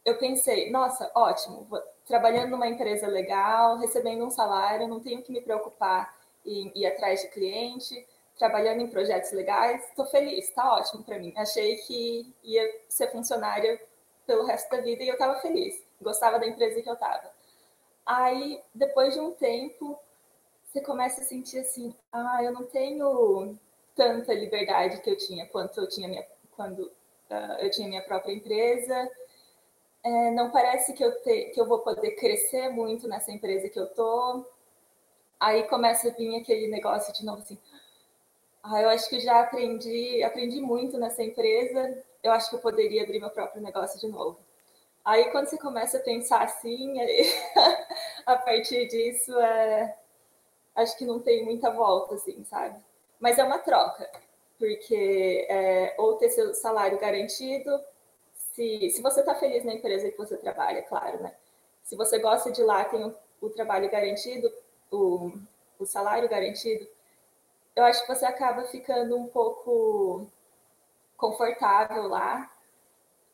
eu 0.05 0.17
pensei, 0.17 0.69
nossa, 0.69 1.11
ótimo, 1.15 1.67
trabalhando 2.05 2.51
numa 2.51 2.67
empresa 2.67 3.07
legal, 3.07 3.77
recebendo 3.77 4.23
um 4.23 4.29
salário, 4.29 4.87
não 4.87 4.99
tenho 4.99 5.23
que 5.23 5.31
me 5.31 5.41
preocupar 5.41 6.15
em 6.45 6.71
ir 6.75 6.85
atrás 6.85 7.21
de 7.21 7.29
cliente, 7.29 8.07
trabalhando 8.37 8.81
em 8.81 8.87
projetos 8.87 9.31
legais, 9.31 9.83
estou 9.89 10.05
feliz, 10.05 10.47
está 10.47 10.75
ótimo 10.75 11.03
para 11.03 11.17
mim. 11.17 11.33
Achei 11.35 11.77
que 11.77 12.31
ia 12.43 12.81
ser 12.87 13.11
funcionária 13.11 13.81
pelo 14.27 14.45
resto 14.45 14.69
da 14.69 14.81
vida 14.81 15.03
e 15.03 15.07
eu 15.07 15.13
estava 15.13 15.39
feliz, 15.41 15.83
gostava 15.99 16.39
da 16.39 16.47
empresa 16.47 16.81
que 16.81 16.89
eu 16.89 16.93
estava. 16.93 17.33
Aí, 18.05 18.61
depois 18.75 19.15
de 19.15 19.19
um 19.19 19.31
tempo, 19.31 19.97
você 20.63 20.81
começa 20.81 21.21
a 21.21 21.23
sentir 21.23 21.59
assim, 21.59 21.95
ah, 22.11 22.43
eu 22.43 22.51
não 22.51 22.63
tenho 22.65 23.57
tanta 23.95 24.33
liberdade 24.33 25.01
que 25.01 25.09
eu 25.09 25.17
tinha 25.17 25.47
quanto 25.47 25.79
eu 25.79 25.89
tinha 25.89 26.07
minha, 26.07 26.23
quando 26.55 26.79
uh, 26.81 27.57
eu 27.59 27.71
tinha 27.71 27.87
minha 27.87 28.03
própria 28.03 28.33
empresa 28.33 29.09
é, 30.05 30.29
não 30.31 30.51
parece 30.51 30.93
que 30.93 31.03
eu, 31.03 31.19
te, 31.23 31.45
que 31.45 31.59
eu 31.59 31.65
vou 31.67 31.79
poder 31.79 32.11
crescer 32.11 32.69
muito 32.69 33.07
nessa 33.07 33.31
empresa 33.31 33.67
que 33.67 33.79
eu 33.79 33.87
tô. 33.87 34.45
Aí 35.39 35.63
começa 35.63 36.09
a 36.09 36.11
vir 36.11 36.35
aquele 36.39 36.67
negócio 36.67 37.11
de 37.11 37.25
novo 37.25 37.41
assim, 37.41 37.57
ah, 38.63 38.81
eu 38.81 38.89
acho 38.89 39.09
que 39.09 39.19
já 39.19 39.41
aprendi, 39.41 40.23
aprendi 40.23 40.61
muito 40.61 40.99
nessa 40.99 41.23
empresa, 41.23 42.03
eu 42.23 42.31
acho 42.31 42.49
que 42.49 42.55
eu 42.55 42.59
poderia 42.59 43.03
abrir 43.03 43.19
meu 43.19 43.31
próprio 43.31 43.61
negócio 43.63 43.99
de 43.99 44.07
novo. 44.07 44.37
Aí 45.03 45.31
quando 45.31 45.47
você 45.47 45.57
começa 45.57 45.97
a 45.97 46.01
pensar 46.01 46.43
assim, 46.43 46.99
aí, 47.01 47.31
a 48.27 48.35
partir 48.37 48.87
disso, 48.87 49.37
é, 49.39 49.97
acho 50.75 50.95
que 50.97 51.05
não 51.05 51.19
tem 51.19 51.43
muita 51.43 51.71
volta, 51.71 52.13
assim, 52.15 52.43
sabe? 52.43 52.79
Mas 53.19 53.39
é 53.39 53.43
uma 53.43 53.57
troca, 53.59 54.07
porque 54.59 55.47
é, 55.49 55.95
ou 55.97 56.15
ter 56.17 56.29
seu 56.29 56.53
salário 56.53 56.99
garantido, 56.99 57.71
se, 58.55 58.89
se 58.89 59.01
você 59.01 59.19
está 59.19 59.35
feliz 59.35 59.65
na 59.65 59.73
empresa 59.73 60.09
que 60.09 60.17
você 60.17 60.37
trabalha, 60.37 60.81
claro, 60.83 61.21
né? 61.21 61.35
Se 61.83 61.95
você 61.95 62.17
gosta 62.19 62.51
de 62.51 62.63
lá, 62.63 62.85
tem 62.85 63.03
o, 63.03 63.13
o 63.41 63.49
trabalho 63.49 63.91
garantido, 63.91 64.51
o, 64.89 65.33
o 65.77 65.85
salário 65.85 66.29
garantido, 66.29 66.87
eu 67.75 67.83
acho 67.83 68.01
que 68.01 68.15
você 68.15 68.25
acaba 68.25 68.63
ficando 68.63 69.17
um 69.17 69.27
pouco 69.27 70.25
confortável 71.17 72.07
lá. 72.07 72.49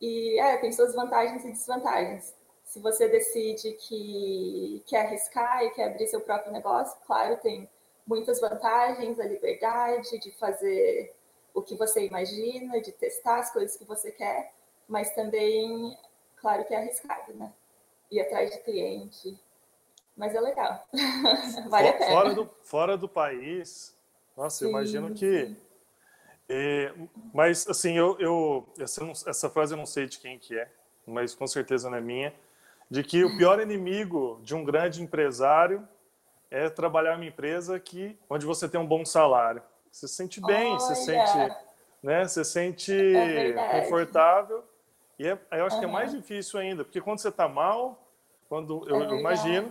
E 0.02 0.40
é, 0.40 0.58
tem 0.58 0.72
suas 0.72 0.96
vantagens 0.96 1.46
e 1.46 1.52
desvantagens. 1.52 2.36
Se 2.66 2.80
você 2.80 3.08
decide 3.08 3.74
que 3.74 4.82
quer 4.88 5.06
arriscar 5.06 5.64
e 5.64 5.70
quer 5.72 5.90
abrir 5.90 6.08
seu 6.08 6.22
próprio 6.22 6.52
negócio, 6.52 6.98
claro, 7.06 7.38
tem 7.38 7.70
muitas 8.08 8.42
vantagens, 8.42 9.20
a 9.20 9.26
liberdade 9.26 10.18
de 10.18 10.32
fazer 10.32 11.14
o 11.54 11.62
que 11.62 11.76
você 11.76 12.08
imagina, 12.08 12.82
de 12.82 12.92
testar 12.92 13.40
as 13.40 13.52
coisas 13.52 13.78
que 13.78 13.86
você 13.86 14.12
quer, 14.12 14.52
mas 14.92 15.16
também, 15.16 15.98
claro 16.36 16.66
que 16.66 16.74
é 16.74 16.78
arriscado, 16.78 17.34
né? 17.34 17.52
Ir 18.12 18.20
atrás 18.20 18.52
de 18.52 18.60
cliente. 18.60 19.40
Mas 20.18 20.36
é 20.36 20.42
legal. 20.42 20.86
vale 21.70 21.88
a 21.88 21.94
pena. 21.94 22.12
Fora 22.12 22.34
do, 22.36 22.50
fora 22.62 22.98
do 22.98 23.08
país. 23.08 23.98
Nossa, 24.36 24.58
sim, 24.58 24.66
eu 24.66 24.70
imagino 24.72 25.14
que. 25.14 25.56
É, 26.50 26.94
mas, 27.34 27.66
assim, 27.70 27.98
eu, 27.98 28.20
eu 28.20 28.68
essa, 28.78 29.10
essa 29.28 29.50
frase 29.50 29.74
eu 29.74 29.78
não 29.78 29.86
sei 29.86 30.08
de 30.08 30.20
quem 30.20 30.38
que 30.38 30.60
é, 30.60 30.70
mas 31.08 31.34
com 31.34 31.48
certeza 31.48 31.90
não 31.90 31.98
é 31.98 32.02
minha, 32.02 32.36
de 32.90 33.02
que 33.02 33.24
o 33.24 33.38
pior 33.38 33.62
inimigo 33.64 34.42
de 34.44 34.54
um 34.54 34.66
grande 34.66 35.02
empresário 35.02 35.88
é 36.50 36.70
trabalhar 36.70 37.16
uma 37.16 37.26
empresa 37.26 37.80
que, 37.80 38.20
onde 38.30 38.46
você 38.46 38.68
tem 38.68 38.80
um 38.80 38.86
bom 38.86 39.06
salário. 39.06 39.64
Você 39.90 40.06
se 40.10 40.16
sente 40.16 40.42
bem, 40.42 40.72
Olha. 40.72 40.80
você 40.80 40.96
sente, 40.96 41.56
né, 42.04 42.28
você 42.28 42.44
sente 42.44 42.94
é 42.94 43.82
confortável. 43.82 44.70
E 45.22 45.28
é, 45.28 45.38
eu 45.52 45.66
acho 45.68 45.76
uhum. 45.76 45.82
que 45.82 45.86
é 45.86 45.92
mais 45.92 46.12
difícil 46.12 46.60
ainda, 46.60 46.84
porque 46.84 47.00
quando 47.00 47.20
você 47.20 47.30
está 47.30 47.48
mal, 47.48 48.12
quando 48.50 48.90
eu, 48.90 49.04
é 49.04 49.06
eu 49.06 49.20
imagino, 49.20 49.70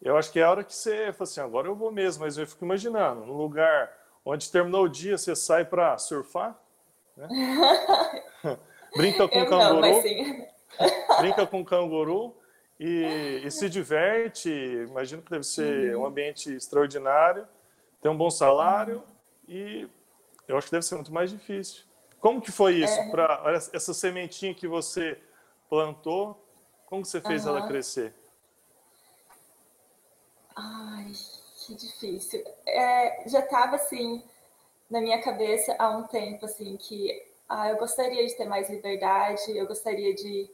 eu 0.00 0.16
acho 0.16 0.30
que 0.30 0.38
é 0.38 0.44
a 0.44 0.50
hora 0.52 0.62
que 0.62 0.72
você 0.72 1.12
fala 1.12 1.24
assim, 1.24 1.40
agora 1.40 1.66
eu 1.66 1.74
vou 1.74 1.90
mesmo, 1.90 2.22
mas 2.22 2.38
eu 2.38 2.46
fico 2.46 2.64
imaginando, 2.64 3.26
no 3.26 3.36
lugar 3.36 3.92
onde 4.24 4.52
terminou 4.52 4.84
o 4.84 4.88
dia, 4.88 5.18
você 5.18 5.34
sai 5.34 5.64
para 5.64 5.98
surfar, 5.98 6.56
né? 7.16 7.26
brinca 8.94 9.26
com 9.26 9.38
eu 9.40 9.50
canguru, 9.50 9.80
não, 9.80 11.18
brinca 11.18 11.44
com 11.44 11.64
canguru 11.64 12.36
e, 12.78 13.42
e, 13.44 13.50
se 13.50 13.68
diverte. 13.68 14.48
Imagino 14.48 15.22
que 15.22 15.30
deve 15.30 15.44
ser 15.44 15.96
uhum. 15.96 16.02
um 16.02 16.06
ambiente 16.06 16.54
extraordinário, 16.54 17.48
tem 18.00 18.12
um 18.12 18.16
bom 18.16 18.30
salário 18.30 19.02
e 19.48 19.88
eu 20.46 20.56
acho 20.56 20.68
que 20.68 20.72
deve 20.72 20.86
ser 20.86 20.94
muito 20.94 21.12
mais 21.12 21.32
difícil. 21.32 21.82
Como 22.22 22.40
que 22.40 22.52
foi 22.52 22.76
isso? 22.76 23.00
É. 23.00 23.10
Para 23.10 23.52
essa 23.72 23.92
sementinha 23.92 24.54
que 24.54 24.68
você 24.68 25.20
plantou, 25.68 26.40
como 26.86 27.04
você 27.04 27.20
fez 27.20 27.44
uhum. 27.44 27.56
ela 27.56 27.66
crescer? 27.66 28.14
Ai, 30.54 31.10
que 31.66 31.74
difícil. 31.74 32.44
É, 32.64 33.28
já 33.28 33.40
estava 33.40 33.74
assim 33.74 34.22
na 34.88 35.00
minha 35.00 35.20
cabeça 35.20 35.74
há 35.80 35.96
um 35.96 36.04
tempo 36.04 36.44
assim 36.44 36.76
que 36.76 37.26
ah, 37.48 37.70
eu 37.70 37.76
gostaria 37.76 38.24
de 38.24 38.36
ter 38.36 38.44
mais 38.44 38.70
liberdade, 38.70 39.56
eu 39.56 39.66
gostaria 39.66 40.14
de, 40.14 40.48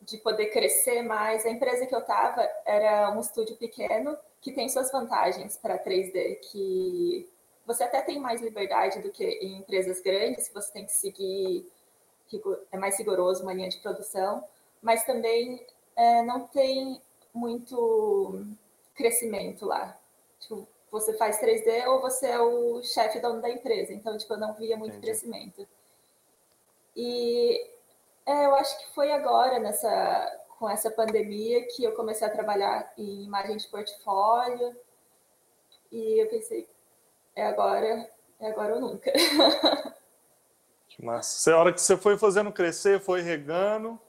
de 0.00 0.16
poder 0.18 0.46
crescer 0.46 1.02
mais. 1.02 1.44
A 1.44 1.50
empresa 1.50 1.84
que 1.84 1.94
eu 1.94 2.00
estava 2.00 2.40
era 2.64 3.10
um 3.10 3.20
estúdio 3.20 3.54
pequeno 3.56 4.16
que 4.40 4.50
tem 4.50 4.66
suas 4.70 4.90
vantagens 4.90 5.58
para 5.58 5.78
3D, 5.78 6.40
que 6.50 7.28
você 7.66 7.82
até 7.82 8.00
tem 8.00 8.20
mais 8.20 8.40
liberdade 8.40 9.00
do 9.00 9.10
que 9.10 9.24
em 9.24 9.58
empresas 9.58 10.00
grandes, 10.00 10.48
que 10.48 10.54
você 10.54 10.72
tem 10.72 10.86
que 10.86 10.92
seguir, 10.92 11.66
é 12.70 12.78
mais 12.78 12.96
rigoroso 12.98 13.42
uma 13.42 13.52
linha 13.52 13.68
de 13.68 13.78
produção, 13.78 14.44
mas 14.80 15.04
também 15.04 15.64
é, 15.96 16.22
não 16.22 16.46
tem 16.46 17.00
muito 17.34 18.46
crescimento 18.94 19.66
lá. 19.66 19.98
Tipo, 20.38 20.66
você 20.90 21.12
faz 21.14 21.40
3D 21.40 21.86
ou 21.88 22.00
você 22.00 22.28
é 22.28 22.40
o 22.40 22.82
chefe 22.82 23.18
dono 23.20 23.42
da 23.42 23.50
empresa, 23.50 23.92
então 23.92 24.16
tipo, 24.16 24.32
eu 24.32 24.38
não 24.38 24.54
via 24.54 24.76
muito 24.76 24.92
Entendi. 24.92 25.06
crescimento. 25.06 25.66
E 26.94 27.68
é, 28.24 28.46
eu 28.46 28.54
acho 28.54 28.78
que 28.78 28.94
foi 28.94 29.10
agora, 29.12 29.58
nessa, 29.58 30.44
com 30.58 30.68
essa 30.70 30.90
pandemia, 30.90 31.66
que 31.66 31.84
eu 31.84 31.94
comecei 31.94 32.26
a 32.26 32.30
trabalhar 32.30 32.92
em 32.96 33.24
imagem 33.24 33.56
de 33.56 33.68
portfólio, 33.68 34.74
e 35.92 36.22
eu 36.22 36.28
pensei, 36.28 36.68
é 37.36 37.46
agora, 37.46 38.10
é 38.40 38.48
agora 38.48 38.74
ou 38.74 38.80
nunca. 38.80 39.12
Que 40.88 41.04
massa. 41.04 41.52
A 41.52 41.58
hora 41.58 41.72
que 41.74 41.80
você 41.82 41.94
foi 41.94 42.16
fazendo 42.16 42.50
crescer, 42.50 42.98
foi 42.98 43.20
regando, 43.20 44.00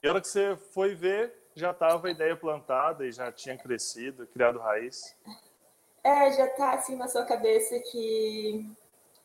e 0.00 0.06
a 0.06 0.12
hora 0.12 0.20
que 0.20 0.28
você 0.28 0.56
foi 0.72 0.94
ver, 0.94 1.34
já 1.56 1.72
estava 1.72 2.06
a 2.06 2.10
ideia 2.10 2.36
plantada 2.36 3.04
e 3.04 3.10
já 3.10 3.32
tinha 3.32 3.58
crescido, 3.58 4.24
criado 4.28 4.60
raiz. 4.60 5.16
É, 6.04 6.30
já 6.32 6.46
está 6.46 6.74
assim 6.74 6.94
na 6.94 7.08
sua 7.08 7.24
cabeça 7.24 7.80
que 7.90 8.70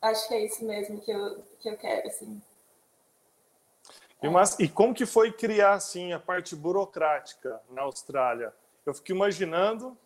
acho 0.02 0.26
que 0.26 0.34
é 0.34 0.44
isso 0.46 0.64
mesmo 0.64 1.00
que 1.00 1.12
eu, 1.12 1.44
que 1.60 1.68
eu 1.68 1.76
quero, 1.76 2.08
assim. 2.08 2.42
E, 4.22 4.28
mas, 4.28 4.58
e 4.58 4.68
como 4.68 4.94
que 4.94 5.06
foi 5.06 5.32
criar 5.32 5.74
assim 5.74 6.12
a 6.12 6.18
parte 6.18 6.56
burocrática 6.56 7.60
na 7.70 7.82
Austrália? 7.82 8.52
Eu 8.84 8.94
fico 8.94 9.12
imaginando, 9.12 9.96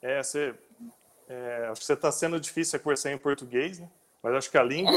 é, 0.00 0.22
você 0.22 0.54
é, 1.28 1.68
acho 1.70 1.80
que 1.80 1.86
você 1.86 1.92
está 1.94 2.10
sendo 2.12 2.38
difícil 2.40 2.78
conversar 2.80 3.12
em 3.12 3.18
português, 3.18 3.78
né? 3.78 3.88
mas 4.22 4.34
acho 4.34 4.50
que 4.50 4.58
a 4.58 4.62
língua 4.62 4.92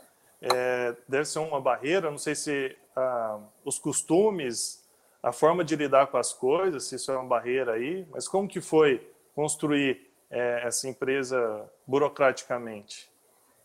é, 0.40 0.96
deve 1.08 1.24
ser 1.24 1.38
uma 1.38 1.60
barreira. 1.60 2.10
Não 2.10 2.18
sei 2.18 2.34
se 2.34 2.76
ah, 2.96 3.38
os 3.64 3.78
costumes, 3.78 4.82
a 5.22 5.32
forma 5.32 5.64
de 5.64 5.76
lidar 5.76 6.08
com 6.08 6.16
as 6.16 6.32
coisas, 6.32 6.84
se 6.84 6.96
isso 6.96 7.12
é 7.12 7.16
uma 7.16 7.28
barreira 7.28 7.72
aí. 7.72 8.06
Mas 8.10 8.26
como 8.26 8.48
que 8.48 8.60
foi 8.60 9.06
construir 9.34 10.10
é, 10.30 10.62
essa 10.66 10.88
empresa 10.88 11.70
burocraticamente? 11.86 13.10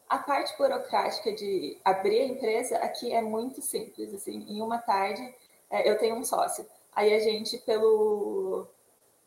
A 0.09 0.19
parte 0.19 0.57
burocrática 0.57 1.33
de 1.33 1.77
abrir 1.83 2.21
a 2.21 2.25
empresa 2.25 2.77
aqui 2.77 3.11
é 3.11 3.21
muito 3.21 3.61
simples. 3.61 4.13
Assim, 4.13 4.45
em 4.47 4.61
uma 4.61 4.77
tarde, 4.77 5.21
é, 5.69 5.89
eu 5.89 5.97
tenho 5.97 6.15
um 6.15 6.23
sócio. 6.23 6.65
Aí 6.95 7.13
a 7.13 7.19
gente, 7.19 7.57
pelo 7.59 8.67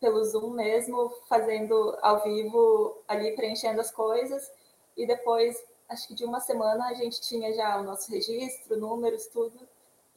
pelo 0.01 0.25
Zoom 0.25 0.51
mesmo, 0.51 1.11
fazendo 1.29 1.97
ao 2.01 2.23
vivo 2.23 2.99
ali, 3.07 3.37
preenchendo 3.37 3.81
as 3.81 3.91
coisas. 3.91 4.51
E 4.97 5.07
depois, 5.07 5.63
acho 5.89 6.09
que 6.09 6.15
de 6.15 6.25
uma 6.25 6.41
semana, 6.41 6.89
a 6.89 6.95
gente 6.95 7.21
tinha 7.21 7.53
já 7.53 7.79
o 7.79 7.85
nosso 7.85 8.11
registro, 8.11 8.79
números, 8.79 9.27
tudo. 9.27 9.59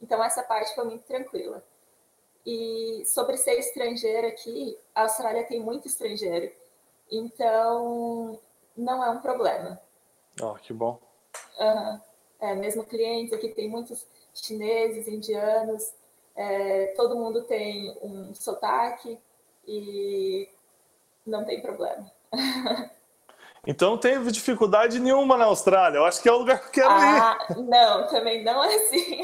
Então, 0.00 0.22
essa 0.24 0.42
parte 0.42 0.74
foi 0.74 0.84
muito 0.84 1.04
tranquila. 1.04 1.62
E 2.46 3.02
sobre 3.06 3.36
ser 3.36 3.58
estrangeiro 3.58 4.26
aqui, 4.26 4.78
a 4.94 5.02
Austrália 5.02 5.44
tem 5.44 5.60
muito 5.60 5.86
estrangeiro. 5.86 6.52
Então, 7.10 8.38
não 8.76 9.04
é 9.04 9.10
um 9.10 9.20
problema. 9.20 9.80
Oh, 10.42 10.54
que 10.54 10.72
bom. 10.72 10.98
Uhum. 11.58 12.00
É, 12.40 12.54
mesmo 12.54 12.84
clientes 12.84 13.32
aqui, 13.32 13.48
tem 13.48 13.68
muitos 13.68 14.06
chineses, 14.34 15.08
indianos, 15.08 15.94
é, 16.34 16.88
todo 16.96 17.16
mundo 17.16 17.44
tem 17.44 17.96
um 18.02 18.34
sotaque, 18.34 19.18
e 19.66 20.48
não 21.26 21.44
tem 21.44 21.60
problema. 21.60 22.10
Então 23.66 23.92
não 23.92 23.98
teve 23.98 24.30
dificuldade 24.30 25.00
nenhuma 25.00 25.38
na 25.38 25.46
Austrália. 25.46 25.96
Eu 25.96 26.04
acho 26.04 26.22
que 26.22 26.28
é 26.28 26.32
o 26.32 26.36
lugar 26.36 26.60
que 26.60 26.66
eu 26.66 26.70
quero 26.70 26.90
ah, 26.90 27.38
ir. 27.48 27.62
Não, 27.62 28.06
também 28.08 28.44
não 28.44 28.62
é 28.62 28.74
assim. 28.74 29.22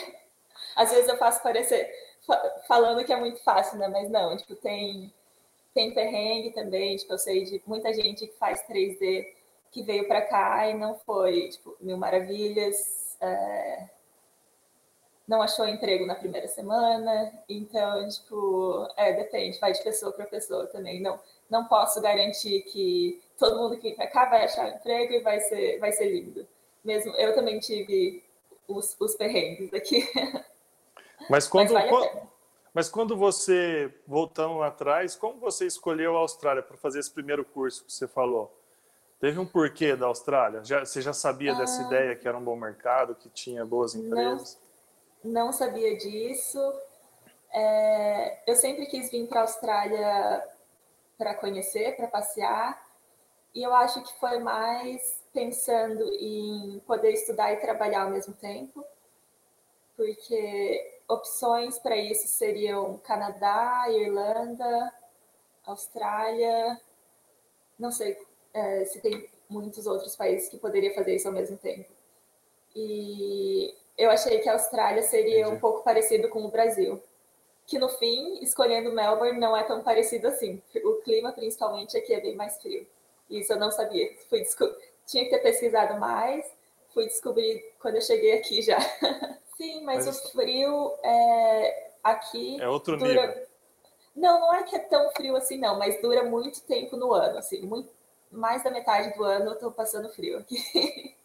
Às 0.75 0.91
vezes 0.91 1.09
eu 1.09 1.19
faço 1.19 1.43
parecer 1.43 1.91
falando 2.67 3.05
que 3.05 3.13
é 3.13 3.17
muito 3.21 3.43
fácil, 3.43 3.79
né? 3.79 3.87
Mas 3.89 4.09
não, 4.09 4.35
tipo, 4.39 4.57
tem, 4.57 5.13
tem 5.75 5.93
perrengue 5.93 6.53
também. 6.53 6.97
Tipo, 6.97 7.13
eu 7.13 7.19
sei 7.19 7.45
de 7.45 7.63
muita 7.67 7.93
gente 7.93 8.27
que 8.27 8.39
faz 8.39 8.67
3D 8.67 9.27
que 9.71 9.83
veio 9.83 10.09
para 10.09 10.23
cá 10.23 10.67
e 10.69 10.73
não 10.75 10.99
foi, 11.01 11.51
tipo, 11.51 11.77
mil 11.79 11.99
maravilhas. 11.99 13.19
É 13.21 14.00
não 15.31 15.41
achou 15.41 15.65
emprego 15.69 16.05
na 16.05 16.17
primeira 16.17 16.49
semana. 16.49 17.33
Então, 17.49 18.09
tipo, 18.09 18.89
é, 18.97 19.13
depende, 19.13 19.61
vai 19.61 19.73
de 19.73 19.81
pessoa 19.81 20.11
para 20.11 20.27
pessoa 20.27 20.67
também. 20.67 21.01
Não, 21.01 21.21
não 21.49 21.67
posso 21.67 22.01
garantir 22.03 22.63
que 22.63 23.23
todo 23.39 23.57
mundo 23.57 23.77
que 23.77 23.83
vem 23.83 23.95
para 23.95 24.09
cá 24.09 24.29
vai 24.29 24.45
achar 24.45 24.69
emprego 24.69 25.13
e 25.13 25.21
vai 25.21 25.39
ser, 25.39 25.79
vai 25.79 25.93
ser 25.93 26.11
lindo. 26.11 26.45
Mesmo 26.85 27.15
eu 27.15 27.33
também 27.33 27.61
tive 27.61 28.25
os, 28.67 28.97
os 28.99 29.15
perrengues 29.15 29.73
aqui. 29.73 30.05
Mas 31.31 31.47
quando, 31.47 31.73
Mas, 31.75 31.91
vale 31.91 32.23
Mas 32.75 32.89
quando 32.89 33.17
você, 33.17 33.95
voltando 34.09 34.61
atrás, 34.65 35.15
como 35.15 35.39
você 35.39 35.65
escolheu 35.65 36.17
a 36.17 36.21
Austrália 36.21 36.63
para 36.63 36.77
fazer 36.77 36.99
esse 36.99 37.11
primeiro 37.13 37.45
curso 37.45 37.85
que 37.85 37.93
você 37.93 38.09
falou? 38.09 38.53
Teve 39.21 39.39
um 39.39 39.47
porquê 39.47 39.95
da 39.95 40.07
Austrália? 40.07 40.65
Já, 40.65 40.85
você 40.85 41.01
já 41.01 41.13
sabia 41.13 41.53
ah, 41.53 41.59
dessa 41.59 41.83
ideia 41.83 42.17
que 42.17 42.27
era 42.27 42.37
um 42.37 42.43
bom 42.43 42.57
mercado, 42.57 43.15
que 43.15 43.29
tinha 43.29 43.65
boas 43.65 43.95
empresas? 43.95 44.59
Não 44.61 44.70
não 45.23 45.53
sabia 45.53 45.97
disso. 45.97 46.61
É, 47.53 48.43
eu 48.47 48.57
sempre 48.57 48.87
quis 48.87 49.11
vir 49.11 49.27
para 49.29 49.41
a 49.41 49.43
Austrália 49.43 50.49
para 51.19 51.35
conhecer, 51.35 51.97
para 51.97 52.09
passear, 52.09 52.81
e 53.55 53.63
eu 53.63 53.75
acho 53.75 54.03
que 54.03 54.19
foi 54.19 54.39
mais 54.39 55.23
pensando 55.33 56.03
em 56.15 56.81
poder 56.87 57.13
estudar 57.13 57.53
e 57.53 57.61
trabalhar 57.61 58.05
ao 58.05 58.11
mesmo 58.11 58.33
tempo, 58.35 58.85
porque 59.97 61.01
opções 61.09 61.79
para 61.79 61.97
isso 61.97 62.27
seriam 62.29 62.97
Canadá, 62.99 63.85
Irlanda, 63.91 64.95
Austrália, 65.67 66.81
não 67.79 67.91
sei 67.91 68.17
é, 68.55 68.85
se 68.85 69.01
tem 69.01 69.29
muitos 69.49 69.87
outros 69.87 70.15
países 70.17 70.49
que 70.49 70.59
poderia 70.59 70.95
fazer 70.95 71.17
isso 71.17 71.29
ao 71.29 71.35
mesmo 71.35 71.57
tempo. 71.59 71.91
E 72.75 73.75
eu 74.01 74.11
achei 74.11 74.39
que 74.39 74.49
a 74.49 74.55
Austrália 74.55 75.03
seria 75.03 75.43
Entendi. 75.43 75.57
um 75.57 75.61
pouco 75.61 75.85
parecido 75.85 76.29
com 76.31 76.43
o 76.43 76.51
Brasil. 76.51 77.03
Que 77.67 77.79
no 77.79 77.89
fim, 77.91 78.39
escolhendo 78.43 78.93
Melbourne, 78.93 79.39
não 79.39 79.55
é 79.55 79.63
tão 79.63 79.83
parecido 79.83 80.27
assim. 80.27 80.61
O 80.83 80.95
clima, 81.03 81.33
principalmente, 81.33 81.97
aqui 81.97 82.15
é 82.15 82.21
bem 82.21 82.35
mais 82.35 82.61
frio. 82.61 82.87
Isso 83.29 83.53
eu 83.53 83.59
não 83.59 83.71
sabia. 83.71 84.11
Fui 84.29 84.43
Tinha 85.07 85.25
que 85.25 85.31
ter 85.31 85.39
pesquisado 85.41 86.01
mais, 86.01 86.45
fui 86.95 87.07
descobrir 87.07 87.63
quando 87.79 87.97
eu 87.97 88.01
cheguei 88.01 88.33
aqui 88.33 88.63
já. 88.63 88.79
Sim, 89.57 89.85
mas, 89.85 90.07
mas... 90.07 90.19
o 90.19 90.33
frio 90.33 90.95
é, 91.03 91.91
aqui. 92.03 92.61
É 92.61 92.69
outro 92.69 92.97
dura... 92.97 93.27
nível. 93.27 93.47
Não, 94.17 94.41
não 94.41 94.55
é 94.55 94.63
que 94.63 94.75
é 94.75 94.79
tão 94.79 95.11
frio 95.11 95.37
assim, 95.37 95.59
não, 95.59 95.79
mas 95.79 96.01
dura 96.01 96.25
muito 96.25 96.63
tempo 96.63 96.97
no 96.97 97.13
ano. 97.13 97.39
Assim, 97.39 97.61
muito... 97.61 97.91
mais 98.33 98.65
da 98.65 98.71
metade 98.71 99.15
do 99.15 99.23
ano 99.23 99.51
eu 99.51 99.59
tô 99.59 99.71
passando 99.71 100.09
frio 100.09 100.39
aqui. 100.39 101.15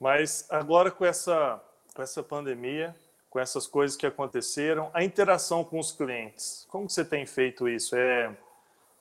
Mas 0.00 0.46
agora 0.48 0.90
com 0.90 1.04
essa, 1.04 1.62
com 1.94 2.02
essa 2.02 2.22
pandemia, 2.22 2.96
com 3.28 3.38
essas 3.38 3.66
coisas 3.66 3.96
que 3.96 4.06
aconteceram, 4.06 4.90
a 4.94 5.04
interação 5.04 5.62
com 5.62 5.78
os 5.78 5.92
clientes, 5.92 6.66
como 6.70 6.88
você 6.88 7.04
tem 7.04 7.26
feito 7.26 7.68
isso? 7.68 7.94
É, 7.94 8.34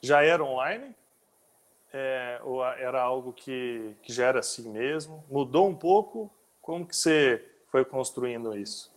já 0.01 0.21
era 0.21 0.43
online? 0.43 0.93
É, 1.91 2.39
ou 2.43 2.63
era 2.63 3.01
algo 3.01 3.33
que, 3.33 3.95
que 4.03 4.13
já 4.13 4.27
era 4.27 4.39
assim 4.39 4.69
mesmo? 4.69 5.23
Mudou 5.29 5.67
um 5.67 5.75
pouco? 5.75 6.29
Como 6.61 6.85
que 6.85 6.95
você 6.95 7.43
foi 7.71 7.83
construindo 7.85 8.55
isso? 8.55 8.91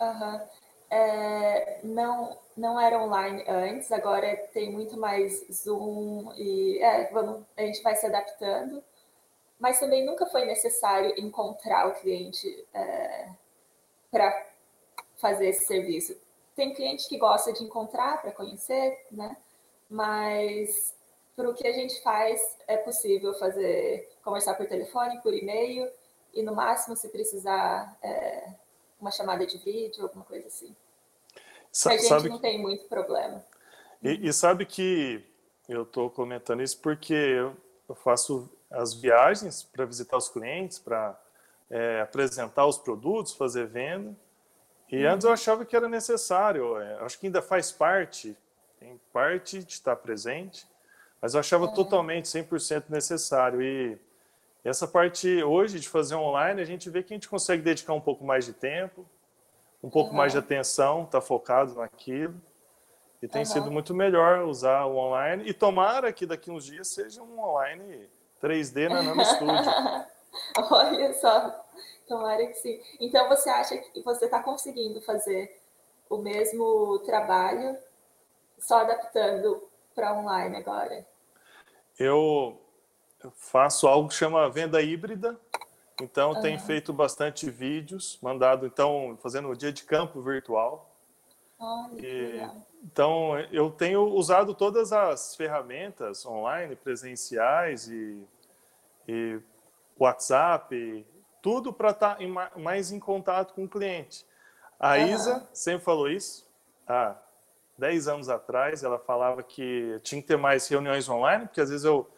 Uhum. 0.00 0.40
É, 0.90 1.80
não, 1.84 2.38
não 2.56 2.80
era 2.80 2.98
online 2.98 3.44
antes, 3.46 3.92
agora 3.92 4.36
tem 4.52 4.72
muito 4.72 4.96
mais 4.96 5.46
Zoom 5.52 6.32
e 6.36 6.78
é, 6.82 7.10
vamos, 7.12 7.44
a 7.56 7.62
gente 7.62 7.82
vai 7.82 7.94
se 7.94 8.06
adaptando, 8.06 8.82
mas 9.60 9.78
também 9.78 10.04
nunca 10.06 10.24
foi 10.26 10.46
necessário 10.46 11.14
encontrar 11.18 11.86
o 11.86 11.94
cliente 12.00 12.66
é, 12.72 13.28
para 14.10 14.46
fazer 15.18 15.50
esse 15.50 15.66
serviço. 15.66 16.16
Tem 16.56 16.72
cliente 16.72 17.06
que 17.06 17.18
gosta 17.18 17.52
de 17.52 17.62
encontrar 17.62 18.22
para 18.22 18.32
conhecer, 18.32 19.06
né? 19.12 19.36
Mas 19.88 20.94
para 21.36 21.48
o 21.48 21.54
que 21.54 21.66
a 21.66 21.72
gente 21.72 22.02
faz 22.02 22.40
é 22.66 22.78
possível 22.78 23.34
fazer 23.34 24.10
conversar 24.24 24.54
por 24.54 24.66
telefone, 24.66 25.20
por 25.20 25.34
e-mail 25.34 25.90
e 26.32 26.42
no 26.42 26.54
máximo 26.54 26.96
se 26.96 27.08
precisar 27.10 27.96
é, 28.02 28.54
uma 28.98 29.10
chamada 29.10 29.46
de 29.46 29.58
vídeo, 29.58 30.02
alguma 30.02 30.24
coisa 30.24 30.46
assim. 30.46 30.74
Sa 31.70 31.90
a 31.90 31.96
gente 31.96 32.08
sabe 32.08 32.28
não 32.30 32.36
que... 32.36 32.42
tem 32.42 32.58
muito 32.58 32.84
problema. 32.88 33.44
E, 34.02 34.26
e 34.26 34.32
sabe 34.32 34.64
que 34.64 35.22
eu 35.68 35.82
estou 35.82 36.10
comentando 36.10 36.62
isso 36.62 36.80
porque 36.80 37.12
eu, 37.12 37.56
eu 37.88 37.94
faço 37.94 38.50
as 38.70 38.94
viagens 38.94 39.62
para 39.62 39.84
visitar 39.84 40.16
os 40.16 40.28
clientes, 40.28 40.78
para 40.78 41.18
é, 41.68 42.00
apresentar 42.00 42.66
os 42.66 42.78
produtos, 42.78 43.32
fazer 43.32 43.66
venda. 43.66 44.14
E 44.90 45.04
uhum. 45.04 45.12
antes 45.12 45.24
eu 45.24 45.32
achava 45.32 45.64
que 45.64 45.74
era 45.74 45.88
necessário, 45.88 46.78
é, 46.78 46.98
acho 47.00 47.18
que 47.18 47.26
ainda 47.26 47.42
faz 47.42 47.72
parte, 47.72 48.36
tem 48.78 49.00
parte 49.12 49.62
de 49.62 49.72
estar 49.72 49.96
presente, 49.96 50.66
mas 51.20 51.34
eu 51.34 51.40
achava 51.40 51.66
é. 51.66 51.74
totalmente 51.74 52.26
100% 52.26 52.84
necessário. 52.88 53.60
E 53.60 53.98
essa 54.64 54.86
parte 54.86 55.42
hoje 55.42 55.78
de 55.80 55.88
fazer 55.88 56.14
online, 56.14 56.60
a 56.60 56.64
gente 56.64 56.88
vê 56.90 57.02
que 57.02 57.12
a 57.12 57.16
gente 57.16 57.28
consegue 57.28 57.62
dedicar 57.62 57.92
um 57.92 58.00
pouco 58.00 58.24
mais 58.24 58.44
de 58.44 58.52
tempo, 58.52 59.06
um 59.82 59.90
pouco 59.90 60.10
uhum. 60.10 60.16
mais 60.16 60.32
de 60.32 60.38
atenção, 60.38 61.04
estar 61.04 61.20
tá 61.20 61.26
focado 61.26 61.74
naquilo. 61.74 62.34
E 63.22 63.28
tem 63.28 63.42
uhum. 63.42 63.46
sido 63.46 63.70
muito 63.70 63.94
melhor 63.94 64.44
usar 64.44 64.86
o 64.86 64.96
online. 64.96 65.44
E 65.46 65.52
tomara 65.52 66.12
que 66.12 66.24
daqui 66.24 66.50
uns 66.50 66.64
dias 66.64 66.88
seja 66.88 67.22
um 67.22 67.38
online 67.38 68.08
3D 68.42 68.88
na 68.88 69.02
Nano 69.02 69.24
Studio. 69.24 69.70
Olha 70.70 71.12
só. 71.14 71.66
Tomara 72.08 72.46
que 72.46 72.54
sim. 72.54 72.80
Então 72.98 73.28
você 73.28 73.48
acha 73.48 73.76
que 73.76 74.02
você 74.02 74.24
está 74.24 74.42
conseguindo 74.42 75.00
fazer 75.00 75.60
o 76.08 76.18
mesmo 76.18 76.98
trabalho, 77.00 77.78
só 78.58 78.80
adaptando 78.80 79.62
para 79.94 80.12
online 80.14 80.56
agora? 80.56 81.06
Eu 81.96 82.60
faço 83.34 83.86
algo 83.86 84.08
que 84.08 84.14
chama 84.14 84.50
venda 84.50 84.82
híbrida. 84.82 85.38
Então 86.00 86.32
uhum. 86.32 86.40
tenho 86.40 86.58
feito 86.58 86.92
bastante 86.92 87.48
vídeos, 87.50 88.18
mandado 88.22 88.66
então 88.66 89.16
fazendo 89.22 89.48
o 89.48 89.56
dia 89.56 89.72
de 89.72 89.84
campo 89.84 90.20
virtual. 90.20 90.89
Olha, 91.60 92.00
e, 92.00 92.50
então 92.82 93.38
eu 93.52 93.70
tenho 93.70 94.02
usado 94.02 94.54
todas 94.54 94.92
as 94.92 95.36
ferramentas 95.36 96.24
online, 96.24 96.74
presenciais 96.74 97.86
e, 97.86 98.26
e 99.06 99.38
WhatsApp, 99.98 101.06
tudo 101.42 101.72
para 101.72 101.90
estar 101.90 102.16
tá 102.16 102.58
mais 102.58 102.90
em 102.90 102.98
contato 102.98 103.52
com 103.52 103.64
o 103.64 103.68
cliente. 103.68 104.26
A 104.78 104.94
uhum. 104.94 105.06
Isa 105.08 105.48
sempre 105.52 105.84
falou 105.84 106.08
isso. 106.08 106.48
Há 106.88 107.14
10 107.76 108.08
anos 108.08 108.28
atrás, 108.30 108.82
ela 108.82 108.98
falava 108.98 109.42
que 109.42 109.98
tinha 110.02 110.20
que 110.22 110.28
ter 110.28 110.38
mais 110.38 110.66
reuniões 110.66 111.08
online, 111.08 111.46
porque 111.46 111.60
às 111.60 111.68
vezes 111.68 111.84
eu, 111.84 112.08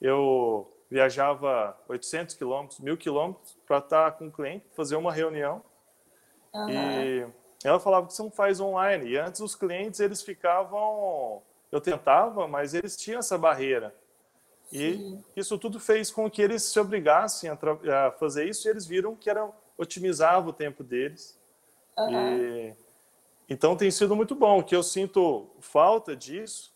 eu 0.00 0.72
viajava 0.88 1.76
800 1.88 2.36
quilômetros, 2.36 2.78
mil 2.78 2.96
quilômetros 2.96 3.58
para 3.66 3.78
estar 3.78 4.12
tá 4.12 4.16
com 4.16 4.28
o 4.28 4.32
cliente, 4.32 4.64
fazer 4.76 4.94
uma 4.94 5.12
reunião. 5.12 5.60
Uhum. 6.52 6.70
E 6.70 7.26
ela 7.64 7.80
falava 7.80 8.06
que 8.06 8.12
você 8.12 8.22
não 8.22 8.30
faz 8.30 8.60
online. 8.60 9.10
E 9.10 9.18
antes 9.18 9.40
os 9.40 9.54
clientes, 9.54 10.00
eles 10.00 10.22
ficavam... 10.22 11.42
Eu 11.72 11.80
tentava, 11.80 12.46
mas 12.46 12.72
eles 12.72 12.96
tinham 12.96 13.18
essa 13.18 13.36
barreira. 13.36 13.92
E 14.72 15.18
isso 15.36 15.58
tudo 15.58 15.78
fez 15.78 16.10
com 16.10 16.30
que 16.30 16.42
eles 16.42 16.62
se 16.62 16.78
obrigassem 16.78 17.50
a, 17.50 17.56
a, 18.06 18.10
fazer 18.12 18.48
isso 18.48 18.66
e 18.66 18.70
eles 18.70 18.86
viram 18.86 19.14
que 19.14 19.28
era 19.28 19.48
otimizava 19.76 20.48
o 20.48 20.52
tempo 20.52 20.82
deles. 20.82 21.38
Uhum. 21.98 22.38
E, 22.38 22.76
então 23.48 23.76
tem 23.76 23.90
sido 23.90 24.16
muito 24.16 24.34
bom. 24.34 24.58
O 24.58 24.64
que 24.64 24.74
eu 24.74 24.82
sinto 24.82 25.48
falta 25.60 26.16
disso 26.16 26.72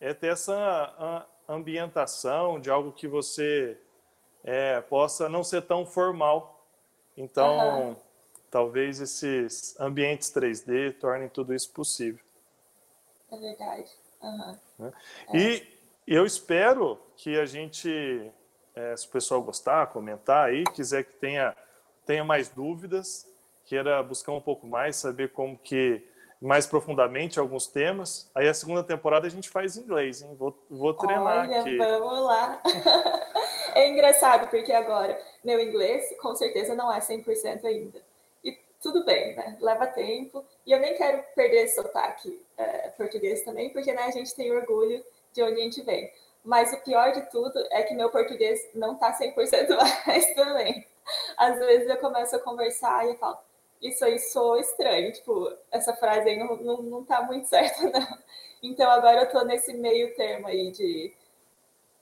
é 0.00 0.12
ter 0.12 0.28
essa 0.28 1.26
ambientação 1.48 2.60
de 2.60 2.70
algo 2.70 2.92
que 2.92 3.08
você 3.08 3.78
é, 4.44 4.80
possa 4.82 5.28
não 5.28 5.42
ser 5.42 5.62
tão 5.62 5.86
formal. 5.86 6.64
Então, 7.16 7.88
uhum. 7.88 7.96
Talvez 8.50 9.00
esses 9.00 9.78
ambientes 9.80 10.30
3D 10.30 10.98
tornem 10.98 11.28
tudo 11.28 11.54
isso 11.54 11.70
possível. 11.72 12.24
É 13.30 13.36
verdade. 13.36 13.90
Uhum. 14.22 14.92
E 15.34 15.62
eu 16.06 16.24
espero 16.24 16.98
que 17.16 17.38
a 17.38 17.46
gente, 17.46 18.30
é, 18.74 18.96
se 18.96 19.06
o 19.06 19.10
pessoal 19.10 19.42
gostar, 19.42 19.86
comentar 19.88 20.48
aí, 20.48 20.64
quiser 20.64 21.04
que 21.04 21.14
tenha, 21.14 21.54
tenha 22.04 22.24
mais 22.24 22.48
dúvidas, 22.48 23.26
queira 23.64 24.02
buscar 24.02 24.32
um 24.32 24.40
pouco 24.40 24.66
mais, 24.66 24.96
saber 24.96 25.32
como 25.32 25.58
que 25.58 26.02
mais 26.40 26.66
profundamente 26.66 27.38
alguns 27.38 27.66
temas. 27.66 28.30
Aí 28.34 28.48
a 28.48 28.54
segunda 28.54 28.82
temporada 28.84 29.26
a 29.26 29.30
gente 29.30 29.48
faz 29.48 29.76
em 29.76 29.82
inglês, 29.82 30.22
hein? 30.22 30.34
Vou, 30.38 30.56
vou 30.70 30.94
treinar 30.94 31.48
Olha, 31.48 31.60
aqui. 31.60 31.76
Vamos 31.76 32.20
lá. 32.24 32.62
é 33.74 33.88
engraçado 33.88 34.48
porque 34.48 34.72
agora 34.72 35.18
meu 35.42 35.60
inglês 35.60 36.04
com 36.20 36.34
certeza 36.34 36.74
não 36.74 36.92
é 36.92 37.00
100% 37.00 37.64
ainda. 37.64 38.05
Tudo 38.86 39.04
bem, 39.04 39.34
né? 39.34 39.56
Leva 39.60 39.84
tempo. 39.88 40.44
E 40.64 40.70
eu 40.70 40.78
nem 40.78 40.94
quero 40.94 41.20
perder 41.34 41.64
esse 41.64 41.74
sotaque 41.74 42.40
é, 42.56 42.90
português 42.90 43.42
também, 43.42 43.70
porque 43.70 43.92
né, 43.92 44.04
a 44.04 44.12
gente 44.12 44.32
tem 44.32 44.52
orgulho 44.52 45.04
de 45.32 45.42
onde 45.42 45.60
a 45.60 45.64
gente 45.64 45.82
vem. 45.82 46.08
Mas 46.44 46.72
o 46.72 46.76
pior 46.84 47.10
de 47.10 47.22
tudo 47.28 47.66
é 47.72 47.82
que 47.82 47.94
meu 47.94 48.10
português 48.10 48.60
não 48.76 48.94
está 48.94 49.12
100% 49.18 49.70
mais 50.06 50.34
também. 50.34 50.86
Às 51.36 51.58
vezes 51.58 51.88
eu 51.88 51.96
começo 51.96 52.36
a 52.36 52.38
conversar 52.38 53.04
e 53.04 53.08
eu 53.08 53.16
falo, 53.16 53.36
isso 53.82 54.04
aí 54.04 54.20
soa 54.20 54.60
estranho, 54.60 55.12
tipo, 55.12 55.52
essa 55.72 55.92
frase 55.96 56.28
aí 56.28 56.38
não, 56.38 56.56
não, 56.58 56.82
não 56.82 57.04
tá 57.04 57.22
muito 57.22 57.48
certa, 57.50 57.90
não. 57.90 58.18
Então 58.62 58.88
agora 58.88 59.22
eu 59.22 59.28
tô 59.28 59.42
nesse 59.44 59.74
meio 59.74 60.14
termo 60.14 60.46
aí 60.46 60.70
de 60.70 61.12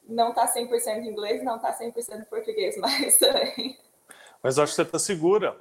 não 0.06 0.34
tá 0.34 0.46
100% 0.46 1.02
inglês, 1.02 1.42
não 1.42 1.58
tá 1.58 1.72
100% 1.72 2.26
português 2.26 2.76
mais 2.76 3.16
também. 3.16 3.78
Mas 4.42 4.58
acho 4.58 4.72
que 4.72 4.76
você 4.76 4.82
está 4.82 4.98
segura. 4.98 5.58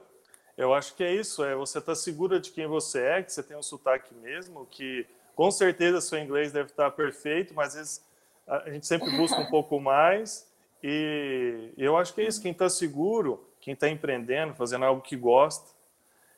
Eu 0.57 0.73
acho 0.73 0.95
que 0.95 1.03
é 1.03 1.13
isso, 1.13 1.43
é 1.43 1.55
você 1.55 1.81
tá 1.81 1.95
segura 1.95 2.39
de 2.39 2.51
quem 2.51 2.67
você 2.67 3.01
é, 3.01 3.23
que 3.23 3.33
você 3.33 3.41
tem 3.41 3.57
um 3.57 3.63
sotaque 3.63 4.13
mesmo, 4.13 4.67
que 4.67 5.05
com 5.35 5.49
certeza 5.49 5.99
seu 5.99 6.19
inglês 6.19 6.51
deve 6.51 6.69
estar 6.69 6.91
perfeito, 6.91 7.53
mas 7.53 7.69
às 7.69 7.75
vezes 7.75 8.05
a 8.47 8.69
gente 8.69 8.85
sempre 8.85 9.09
busca 9.17 9.39
um 9.39 9.49
pouco 9.49 9.79
mais. 9.79 10.47
E 10.81 11.71
eu 11.77 11.97
acho 11.97 12.13
que 12.13 12.21
é 12.21 12.27
isso. 12.27 12.41
Quem 12.41 12.51
está 12.51 12.69
seguro, 12.69 13.47
quem 13.59 13.73
está 13.73 13.89
empreendendo, 13.89 14.53
fazendo 14.53 14.85
algo 14.85 15.01
que 15.01 15.15
gosta, 15.15 15.71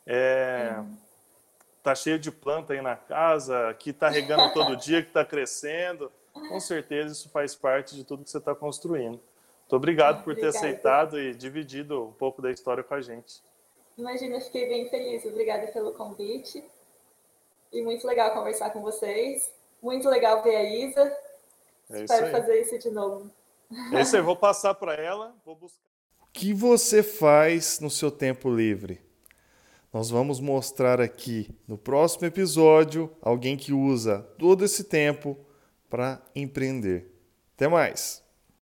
é, 0.05 0.81
tá 1.81 1.95
cheio 1.95 2.19
de 2.19 2.31
planta 2.31 2.73
aí 2.73 2.81
na 2.81 2.95
casa, 2.95 3.75
que 3.79 3.89
está 3.89 4.07
regando 4.07 4.53
todo 4.53 4.75
dia, 4.77 5.01
que 5.01 5.09
está 5.09 5.25
crescendo. 5.25 6.11
Com 6.31 6.59
certeza 6.59 7.13
isso 7.13 7.29
faz 7.29 7.55
parte 7.55 7.95
de 7.95 8.03
tudo 8.03 8.23
que 8.23 8.29
você 8.29 8.37
está 8.37 8.53
construindo. 8.53 9.19
Muito 9.61 9.75
obrigado 9.75 10.23
por 10.23 10.35
ter 10.35 10.47
aceitado 10.47 11.19
e 11.19 11.33
dividido 11.33 12.03
um 12.03 12.11
pouco 12.11 12.41
da 12.41 12.51
história 12.51 12.83
com 12.83 12.93
a 12.93 13.01
gente. 13.01 13.41
Imagina, 13.97 14.41
fiquei 14.41 14.67
bem 14.67 14.89
feliz. 14.89 15.25
Obrigada 15.25 15.67
pelo 15.67 15.93
convite. 15.93 16.63
E 17.71 17.81
muito 17.81 18.05
legal 18.05 18.33
conversar 18.33 18.71
com 18.71 18.81
vocês. 18.81 19.51
Muito 19.81 20.09
legal 20.09 20.43
ver 20.43 20.55
a 20.55 20.63
Isa. 20.63 21.17
É 21.89 22.03
Espero 22.03 22.31
fazer 22.31 22.61
isso 22.61 22.79
de 22.79 22.89
novo. 22.89 23.31
É 23.93 24.01
isso 24.01 24.15
aí, 24.15 24.21
vou 24.21 24.35
passar 24.35 24.73
para 24.75 24.93
ela, 24.95 25.35
vou 25.45 25.55
buscar. 25.55 25.83
O 26.21 26.27
que 26.31 26.53
você 26.53 27.01
faz 27.01 27.79
no 27.79 27.89
seu 27.89 28.11
tempo 28.11 28.49
livre? 28.49 29.01
Nós 29.93 30.09
vamos 30.09 30.39
mostrar 30.39 30.99
aqui 30.99 31.49
no 31.67 31.77
próximo 31.77 32.27
episódio 32.27 33.09
alguém 33.21 33.55
que 33.55 33.71
usa 33.71 34.27
todo 34.37 34.65
esse 34.65 34.83
tempo 34.83 35.37
para 35.89 36.21
empreender. 36.35 37.09
Até 37.55 37.67
mais! 37.67 38.24